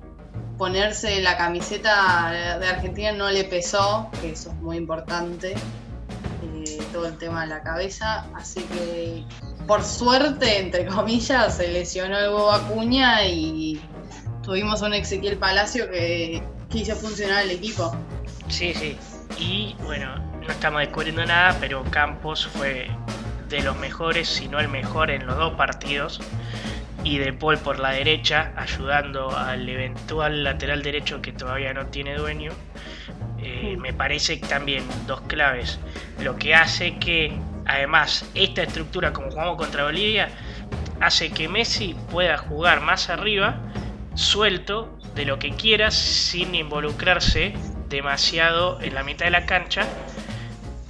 ponerse 0.58 1.22
la 1.22 1.36
camiseta 1.36 2.58
de 2.60 2.68
Argentina 2.68 3.12
no 3.12 3.30
le 3.30 3.44
pesó, 3.44 4.10
que 4.22 4.32
eso 4.32 4.50
es 4.52 4.56
muy 4.58 4.78
importante, 4.78 5.54
eh, 5.54 6.80
todo 6.94 7.08
el 7.08 7.18
tema 7.18 7.42
de 7.42 7.48
la 7.48 7.64
cabeza, 7.64 8.26
así 8.36 8.62
que 8.62 9.26
por 9.68 9.84
suerte, 9.84 10.60
entre 10.60 10.86
comillas, 10.86 11.58
se 11.58 11.70
lesionó 11.70 12.18
el 12.18 12.30
huevo 12.30 12.52
Acuña 12.52 13.26
y 13.26 13.82
tuvimos 14.44 14.82
un 14.82 14.94
Ezequiel 14.94 15.38
Palacio 15.38 15.90
que, 15.90 16.44
que 16.70 16.78
hizo 16.80 16.96
funcionar 16.96 17.44
el 17.44 17.52
equipo. 17.52 17.96
Sí, 18.50 18.74
sí. 18.74 18.98
Y 19.40 19.76
bueno, 19.84 20.16
no 20.42 20.52
estamos 20.52 20.82
descubriendo 20.82 21.26
nada, 21.26 21.58
pero 21.60 21.84
Campos 21.86 22.48
fue 22.48 22.88
de 23.50 23.62
los 23.62 23.78
mejores, 23.78 24.28
si 24.28 24.48
no 24.48 24.60
el 24.60 24.68
mejor 24.68 25.12
en 25.12 25.26
los 25.26 25.38
dos 25.38 25.54
partidos. 25.54 26.20
y 27.04 27.18
De 27.18 27.34
Paul 27.34 27.58
por 27.58 27.80
la 27.80 27.92
derecha, 27.92 28.54
ayudando 28.56 29.36
al 29.36 29.68
eventual 29.68 30.44
lateral 30.44 30.84
derecho 30.84 31.22
que 31.22 31.32
todavía 31.32 31.74
no 31.74 31.88
tiene 31.88 32.16
dueño. 32.16 32.52
Eh, 33.40 33.76
me 33.78 33.94
parece 33.94 34.38
también 34.38 34.84
dos 35.06 35.22
claves. 35.22 35.80
Lo 36.22 36.38
que 36.38 36.56
hace 36.56 36.98
que, 36.98 37.34
además, 37.66 38.26
esta 38.36 38.64
estructura, 38.64 39.12
como 39.12 39.32
jugamos 39.32 39.58
contra 39.58 39.84
Bolivia, 39.84 40.30
hace 41.02 41.32
que 41.32 41.50
Messi 41.50 41.96
pueda 42.10 42.38
jugar 42.38 42.80
más 42.80 43.10
arriba, 43.10 43.60
suelto, 44.16 44.98
de 45.16 45.26
lo 45.26 45.40
que 45.40 45.56
quiera, 45.56 45.92
sin 45.92 46.56
involucrarse 46.56 47.54
demasiado 47.90 48.82
en 48.82 48.96
la 48.96 49.04
mitad 49.04 49.26
de 49.26 49.32
la 49.32 49.46
cancha. 49.46 49.88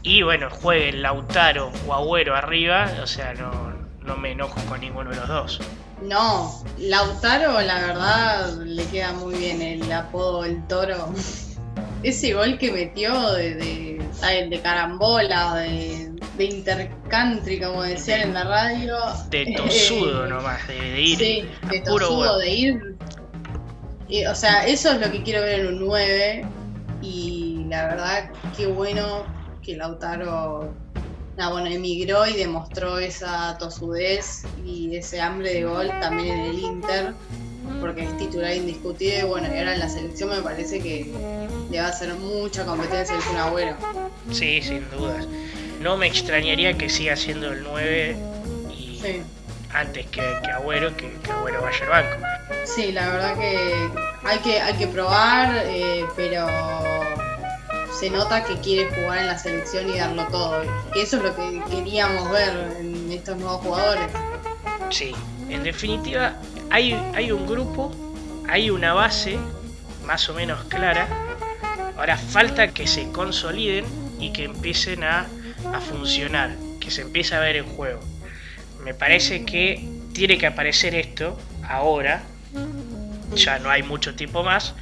Y 0.01 0.21
bueno, 0.21 0.49
juegue 0.49 0.93
Lautaro 0.93 1.71
o 1.87 1.93
Agüero 1.93 2.35
arriba, 2.35 2.91
o 3.01 3.07
sea, 3.07 3.33
no, 3.33 3.73
no 4.01 4.17
me 4.17 4.31
enojo 4.31 4.59
con 4.65 4.81
ninguno 4.81 5.11
de 5.11 5.15
los 5.15 5.27
dos. 5.27 5.59
No, 6.01 6.61
Lautaro 6.77 7.61
la 7.61 7.79
verdad 7.79 8.57
le 8.57 8.85
queda 8.87 9.13
muy 9.13 9.35
bien 9.35 9.61
el 9.61 9.91
apodo 9.91 10.43
El 10.43 10.65
Toro. 10.67 11.13
Ese 12.03 12.33
gol 12.33 12.57
que 12.57 12.69
metió 12.69 13.31
de, 13.31 13.55
de, 13.55 14.61
carambola, 14.61 15.55
de, 15.55 16.11
de, 16.37 16.45
intercountry, 16.45 17.59
como 17.59 17.83
decían 17.83 18.21
en 18.21 18.33
la 18.33 18.43
radio. 18.43 18.97
De 19.29 19.53
tosudo 19.55 20.27
nomás, 20.27 20.67
de, 20.67 21.01
ir. 21.01 21.17
Sí, 21.17 21.45
de 21.69 21.79
tosudo, 21.81 22.37
de 22.39 22.49
ir. 22.49 22.95
o 24.29 24.35
sea, 24.35 24.65
eso 24.65 24.91
es 24.91 24.99
lo 24.99 25.11
que 25.11 25.23
quiero 25.23 25.41
ver 25.41 25.61
en 25.61 25.67
un 25.67 25.79
9. 25.79 26.45
Y 27.01 27.65
la 27.69 27.87
verdad, 27.87 28.31
qué 28.55 28.67
bueno 28.67 29.25
que 29.61 29.75
Lautaro 29.75 30.73
no, 31.37 31.51
bueno, 31.51 31.67
emigró 31.67 32.27
y 32.27 32.33
demostró 32.33 32.99
esa 32.99 33.57
tosudez 33.57 34.43
y 34.63 34.95
ese 34.95 35.19
hambre 35.19 35.53
de 35.53 35.63
gol 35.63 35.87
también 35.99 36.39
en 36.39 36.45
el 36.45 36.59
Inter, 36.59 37.13
porque 37.81 38.03
es 38.03 38.17
titular 38.17 38.55
indiscutible. 38.55 39.23
Bueno, 39.23 39.47
y 39.47 39.57
ahora 39.57 39.73
en 39.73 39.79
la 39.79 39.89
selección 39.89 40.29
me 40.29 40.41
parece 40.41 40.79
que 40.79 41.11
le 41.71 41.79
va 41.79 41.87
a 41.87 41.89
hacer 41.89 42.13
mucha 42.15 42.65
competencia 42.65 43.15
el 43.15 43.23
Kun 43.23 43.37
Agüero. 43.37 43.75
Sí, 44.31 44.61
sin 44.61 44.87
dudas. 44.91 45.27
No 45.83 45.97
me 45.97 46.07
extrañaría 46.07 46.77
que 46.77 46.87
siga 46.89 47.17
siendo 47.17 47.51
el 47.51 47.61
9 47.61 48.15
y 48.71 49.01
antes 49.73 50.05
que, 50.05 50.21
que 50.41 50.49
Agüero, 50.49 50.95
que, 50.95 51.11
que, 51.19 51.29
Agüero 51.29 51.61
vaya 51.61 51.83
al 51.83 51.89
banco. 51.89 52.25
Sí, 52.63 52.93
la 52.93 53.09
verdad 53.09 53.37
que 53.37 53.89
hay 54.23 54.39
que, 54.39 54.61
hay 54.61 54.75
que 54.75 54.87
probar, 54.87 55.53
eh, 55.65 56.05
pero 56.15 56.47
se 57.91 58.09
nota 58.09 58.45
que 58.45 58.55
quiere 58.61 58.89
jugar 58.95 59.17
en 59.17 59.27
la 59.27 59.37
selección 59.37 59.89
y 59.89 59.97
darlo 59.97 60.25
todo. 60.27 60.63
Eso 60.95 61.17
es 61.17 61.23
lo 61.23 61.35
que 61.35 61.61
queríamos 61.69 62.31
ver 62.31 62.77
en 62.79 63.11
estos 63.11 63.35
nuevos 63.35 63.59
jugadores. 63.59 64.07
Sí, 64.89 65.13
en 65.49 65.63
definitiva 65.63 66.37
hay, 66.69 66.93
hay 67.13 67.33
un 67.33 67.45
grupo, 67.45 67.91
hay 68.47 68.69
una 68.69 68.93
base 68.93 69.37
más 70.05 70.29
o 70.29 70.33
menos 70.33 70.63
clara. 70.69 71.09
Ahora 71.97 72.15
falta 72.17 72.69
que 72.69 72.87
se 72.87 73.11
consoliden 73.11 73.83
y 74.17 74.31
que 74.31 74.45
empiecen 74.45 75.03
a, 75.03 75.27
a 75.71 75.79
funcionar, 75.79 76.55
que 76.79 76.91
se 76.91 77.01
empiece 77.01 77.35
a 77.35 77.39
ver 77.39 77.55
el 77.55 77.63
juego. 77.63 77.99
Me 78.83 78.93
parece 78.93 79.45
que 79.45 79.87
tiene 80.13 80.37
que 80.37 80.47
aparecer 80.47 80.95
esto 80.95 81.37
ahora, 81.67 82.23
ya 83.35 83.59
no 83.59 83.69
hay 83.69 83.83
mucho 83.83 84.15
tiempo 84.15 84.43
más, 84.43 84.73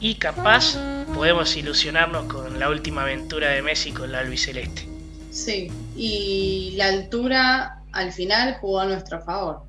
y 0.00 0.16
capaz 0.16 0.76
podemos 1.14 1.56
ilusionarnos 1.56 2.32
con 2.32 2.58
la 2.58 2.68
última 2.68 3.02
aventura 3.02 3.48
de 3.50 3.62
Messi 3.62 3.92
con 3.92 4.12
la 4.12 4.20
albiceleste. 4.20 4.86
Sí, 5.30 5.70
y 5.96 6.74
la 6.76 6.88
altura 6.88 7.82
al 7.92 8.12
final 8.12 8.58
jugó 8.60 8.80
a 8.80 8.86
nuestro 8.86 9.22
favor. 9.22 9.62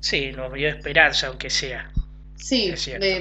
Sí, 0.00 0.32
nos 0.32 0.52
dio 0.52 0.68
esperanza, 0.68 1.28
aunque 1.28 1.50
sea. 1.50 1.90
Sí, 2.36 2.72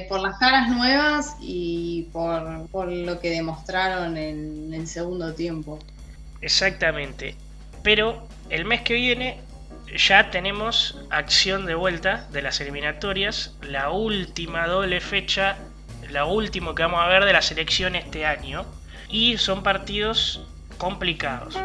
por 0.08 0.21
las 0.21 0.38
caras 0.39 0.69
nuevas 0.69 1.36
y 1.41 2.08
por, 2.13 2.88
lo 2.88 3.19
que 3.19 3.30
demostraron 3.30 4.17
en 4.17 4.73
el 4.73 4.88
segundo 4.88 5.34
tiempo. 5.34 5.80
Exactamente. 6.41 7.36
Pero 7.84 8.28
el 8.49 8.65
mes 8.65 8.82
que 8.82 8.93
viene 8.93 9.41
ya 9.95 10.30
tenemos 10.30 10.97
acción 11.10 11.65
de 11.65 11.75
vuelta 11.75 12.28
de 12.32 12.41
las 12.41 12.62
eliminatorias. 12.62 13.56
La 13.62 13.89
última 13.91 14.67
doble 14.67 15.02
fecha 15.02 15.58
lo 16.10 16.28
último 16.28 16.73
que 16.75 16.84
vamos 16.84 17.02
a 17.02 17.08
ver 17.08 17.25
de 17.25 17.34
la 17.34 17.41
selección 17.41 17.95
este 17.95 18.25
año. 18.25 18.65
Y 19.10 19.38
son 19.38 19.63
partidos 19.63 20.45
complicados. 20.78 21.58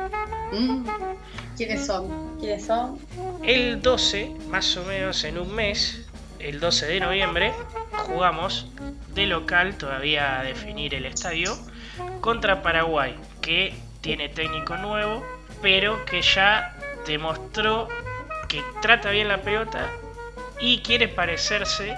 Mm. 0.52 0.86
¿Quiénes 1.56 1.86
son? 1.86 2.38
¿Quiénes 2.38 2.66
son? 2.66 2.98
El 3.42 3.80
12, 3.80 4.34
más 4.48 4.76
o 4.76 4.84
menos 4.84 5.22
en 5.24 5.38
un 5.38 5.54
mes, 5.54 6.04
el 6.38 6.58
12 6.58 6.86
de 6.86 7.00
noviembre, 7.00 7.52
jugamos 7.92 8.66
de 9.14 9.26
local, 9.26 9.76
todavía 9.76 10.40
a 10.40 10.42
definir 10.42 10.94
el 10.94 11.06
estadio, 11.06 11.56
contra 12.20 12.62
Paraguay, 12.62 13.14
que 13.40 13.74
tiene 14.04 14.28
técnico 14.28 14.76
nuevo, 14.76 15.24
pero 15.62 16.04
que 16.04 16.20
ya 16.20 16.76
demostró 17.06 17.88
que 18.48 18.62
trata 18.82 19.10
bien 19.10 19.28
la 19.28 19.40
pelota 19.40 19.90
y 20.60 20.80
quiere 20.82 21.08
parecerse 21.08 21.96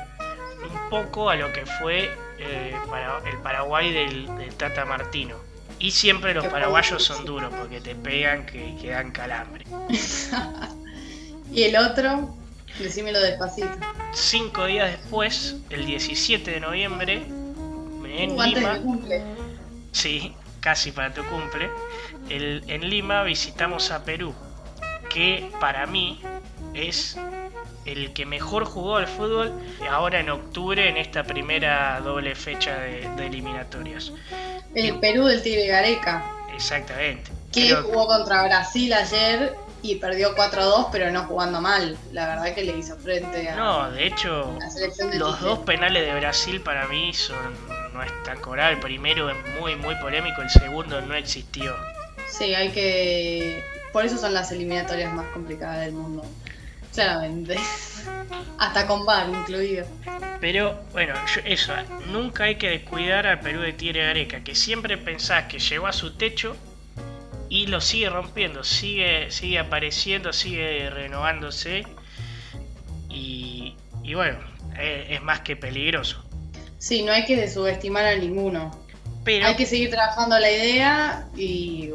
un 0.62 0.88
poco 0.88 1.28
a 1.28 1.34
lo 1.34 1.52
que 1.52 1.66
fue 1.66 2.16
eh, 2.38 2.76
para 2.88 3.18
el 3.28 3.36
Paraguay 3.38 3.92
del, 3.92 4.28
Tata 4.56 4.84
Martino. 4.84 5.36
Y 5.80 5.90
siempre 5.90 6.32
los 6.32 6.46
paraguayos 6.46 7.02
son 7.02 7.24
duros 7.24 7.52
porque 7.58 7.80
te 7.80 7.96
pegan 7.96 8.46
que, 8.46 8.76
que 8.80 8.90
dan 8.90 9.10
calambre. 9.10 9.64
¿Y 11.52 11.64
el 11.64 11.76
otro? 11.76 12.36
Decímelo 12.78 13.20
despacito. 13.20 13.68
Cinco 14.12 14.66
días 14.66 14.92
después, 14.92 15.56
el 15.70 15.84
17 15.84 16.52
de 16.52 16.60
noviembre, 16.60 17.14
en 17.16 18.38
Lima. 18.38 18.78
cumple. 18.80 19.22
Sí, 19.90 20.34
casi 20.66 20.90
para 20.90 21.14
tu 21.14 21.24
cumple. 21.26 21.70
El, 22.28 22.64
en 22.66 22.90
Lima 22.90 23.22
visitamos 23.22 23.92
a 23.92 24.02
Perú, 24.02 24.34
que 25.08 25.48
para 25.60 25.86
mí 25.86 26.20
es 26.74 27.16
el 27.84 28.12
que 28.12 28.26
mejor 28.26 28.64
jugó 28.64 28.96
al 28.96 29.06
fútbol 29.06 29.52
ahora 29.88 30.18
en 30.18 30.28
octubre 30.28 30.88
en 30.88 30.96
esta 30.96 31.22
primera 31.22 32.00
doble 32.00 32.34
fecha 32.34 32.80
de, 32.80 33.04
eliminatorias. 33.24 34.10
El 34.74 34.98
Perú 34.98 35.26
del 35.26 35.40
Tigre 35.40 35.68
Gareca. 35.68 36.24
Exactamente. 36.52 37.30
Que 37.52 37.72
jugó 37.76 38.08
contra 38.08 38.42
Brasil 38.42 38.92
ayer 38.92 39.54
y 39.82 39.94
perdió 39.94 40.34
4-2, 40.34 40.88
pero 40.90 41.12
no 41.12 41.26
jugando 41.26 41.60
mal. 41.60 41.96
La 42.10 42.26
verdad 42.26 42.52
que 42.56 42.64
le 42.64 42.76
hizo 42.76 42.96
frente 42.96 43.50
a. 43.50 43.54
No, 43.54 43.90
de 43.92 44.08
hecho, 44.08 44.58
los 45.14 45.40
dos 45.40 45.60
penales 45.60 46.04
de 46.04 46.18
Brasil 46.18 46.60
para 46.60 46.88
mí 46.88 47.14
son 47.14 47.54
no 47.96 48.02
es 48.02 48.22
tan 48.22 48.40
coral. 48.40 48.74
El 48.74 48.80
primero 48.80 49.30
es 49.30 49.36
muy, 49.58 49.74
muy 49.76 49.94
polémico, 49.96 50.42
el 50.42 50.50
segundo 50.50 51.00
no 51.00 51.14
existió. 51.14 51.74
Sí, 52.28 52.54
hay 52.54 52.70
que. 52.70 53.62
Por 53.92 54.04
eso 54.04 54.18
son 54.18 54.34
las 54.34 54.52
eliminatorias 54.52 55.12
más 55.12 55.26
complicadas 55.32 55.80
del 55.80 55.92
mundo. 55.92 56.24
Claramente. 56.92 57.56
Hasta 58.58 58.86
con 58.86 59.04
bar 59.04 59.28
incluido. 59.28 59.86
Pero 60.40 60.78
bueno, 60.92 61.14
eso, 61.44 61.72
nunca 62.08 62.44
hay 62.44 62.56
que 62.56 62.70
descuidar 62.70 63.26
al 63.26 63.40
Perú 63.40 63.60
de 63.60 63.72
Tigre 63.72 64.08
Areca, 64.08 64.44
que 64.44 64.54
siempre 64.54 64.98
pensás 64.98 65.44
que 65.44 65.58
llegó 65.58 65.86
a 65.86 65.92
su 65.92 66.14
techo 66.14 66.56
y 67.48 67.66
lo 67.66 67.80
sigue 67.80 68.10
rompiendo, 68.10 68.64
sigue, 68.64 69.30
sigue 69.30 69.58
apareciendo, 69.58 70.32
sigue 70.32 70.90
renovándose 70.90 71.86
y, 73.08 73.74
bueno, 74.14 74.38
es, 74.78 75.22
más 75.22 75.40
que 75.40 75.56
peligroso. 75.56 76.25
Sí, 76.78 77.02
no 77.02 77.12
hay 77.12 77.24
que 77.24 77.48
subestimar 77.48 78.04
a 78.04 78.16
ninguno. 78.16 78.70
Pero, 79.24 79.46
hay 79.46 79.56
que 79.56 79.66
seguir 79.66 79.90
trabajando 79.90 80.38
la 80.38 80.50
idea 80.50 81.28
y, 81.36 81.90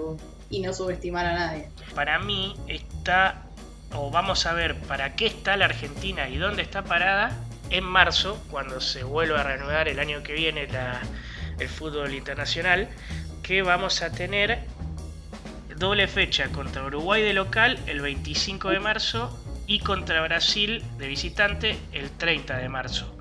y 0.49 0.59
no 0.59 0.73
subestimar 0.73 1.25
a 1.25 1.33
nadie. 1.33 1.69
Para 1.95 2.19
mí 2.19 2.55
está 2.67 3.43
o 3.93 4.09
vamos 4.09 4.45
a 4.45 4.53
ver 4.53 4.75
para 4.81 5.15
qué 5.15 5.27
está 5.27 5.57
la 5.57 5.65
Argentina 5.65 6.29
y 6.29 6.37
dónde 6.37 6.61
está 6.61 6.83
parada 6.83 7.37
en 7.69 7.83
marzo, 7.83 8.41
cuando 8.49 8.81
se 8.81 9.03
vuelva 9.03 9.41
a 9.41 9.43
reanudar 9.43 9.87
el 9.87 9.99
año 9.99 10.23
que 10.23 10.33
viene 10.33 10.67
el 11.59 11.69
fútbol 11.69 12.13
internacional, 12.13 12.89
que 13.43 13.61
vamos 13.61 14.01
a 14.01 14.11
tener 14.11 14.59
doble 15.77 16.07
fecha 16.07 16.49
contra 16.49 16.83
Uruguay 16.83 17.21
de 17.21 17.33
local 17.33 17.79
el 17.87 18.01
25 18.01 18.69
de 18.69 18.79
marzo 18.79 19.37
y 19.67 19.79
contra 19.79 20.21
Brasil 20.21 20.83
de 20.97 21.07
visitante 21.07 21.77
el 21.93 22.11
30 22.11 22.57
de 22.57 22.69
marzo. 22.69 23.15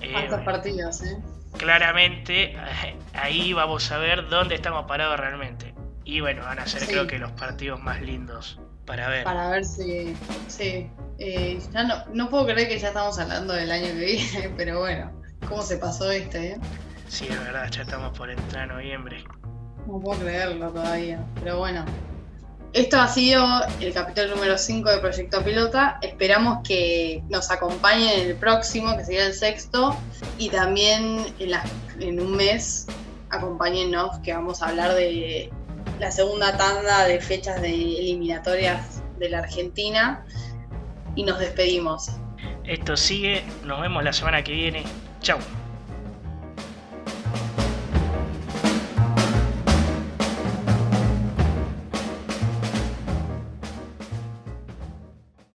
Eh, 0.00 0.28
partidos, 0.44 1.02
¿eh? 1.02 1.18
Claramente 1.56 2.56
ahí 3.14 3.52
vamos 3.52 3.90
a 3.90 3.98
ver 3.98 4.28
dónde 4.28 4.54
estamos 4.54 4.86
parados 4.86 5.18
realmente. 5.18 5.74
Y 6.04 6.20
bueno, 6.20 6.42
van 6.42 6.58
a 6.58 6.66
ser 6.66 6.86
creo 6.86 7.06
que 7.06 7.18
los 7.18 7.32
partidos 7.32 7.80
más 7.80 8.00
lindos 8.00 8.58
para 8.86 9.08
ver. 9.08 9.24
Para 9.24 9.50
ver 9.50 9.64
si. 9.64 10.16
Sí. 10.48 10.90
Eh, 11.18 11.60
ya 11.72 11.84
no, 11.84 12.04
no 12.12 12.30
puedo 12.30 12.46
creer 12.46 12.68
que 12.68 12.78
ya 12.78 12.88
estamos 12.88 13.18
hablando 13.18 13.52
del 13.52 13.70
año 13.70 13.86
que 13.86 14.04
viene, 14.04 14.50
pero 14.56 14.80
bueno, 14.80 15.12
¿cómo 15.48 15.62
se 15.62 15.76
pasó 15.76 16.10
este? 16.10 16.52
Eh? 16.52 16.60
Sí, 17.08 17.26
es 17.28 17.38
verdad, 17.44 17.70
ya 17.70 17.82
estamos 17.82 18.16
por 18.16 18.30
entrar 18.30 18.70
a 18.70 18.74
noviembre. 18.74 19.22
No 19.86 20.00
puedo 20.00 20.20
creerlo 20.20 20.70
todavía, 20.70 21.22
pero 21.34 21.58
bueno. 21.58 21.84
Esto 22.72 23.00
ha 23.00 23.08
sido 23.08 23.44
el 23.80 23.92
capítulo 23.92 24.36
número 24.36 24.56
5 24.56 24.90
de 24.90 24.98
Proyecto 24.98 25.42
Pilota. 25.42 25.98
Esperamos 26.02 26.66
que 26.66 27.22
nos 27.28 27.50
acompañen 27.50 28.20
en 28.20 28.28
el 28.28 28.36
próximo, 28.36 28.96
que 28.96 29.04
sería 29.04 29.26
el 29.26 29.34
sexto, 29.34 29.96
y 30.38 30.50
también 30.50 31.26
en, 31.38 32.20
un 32.20 32.36
mes 32.36 32.86
acompáñennos, 33.30 34.18
que 34.20 34.32
vamos 34.32 34.62
a 34.62 34.68
hablar 34.68 34.94
de 34.94 35.50
la 35.98 36.10
segunda 36.12 36.56
tanda 36.56 37.06
de 37.06 37.20
fechas 37.20 37.60
de 37.60 37.74
eliminatorias 37.74 39.02
de 39.18 39.30
la 39.30 39.40
Argentina. 39.40 40.24
Y 41.16 41.24
nos 41.24 41.40
despedimos. 41.40 42.10
Esto 42.64 42.96
sigue, 42.96 43.42
nos 43.64 43.80
vemos 43.80 44.04
la 44.04 44.12
semana 44.12 44.44
que 44.44 44.52
viene. 44.52 44.84
Chao. 45.20 45.38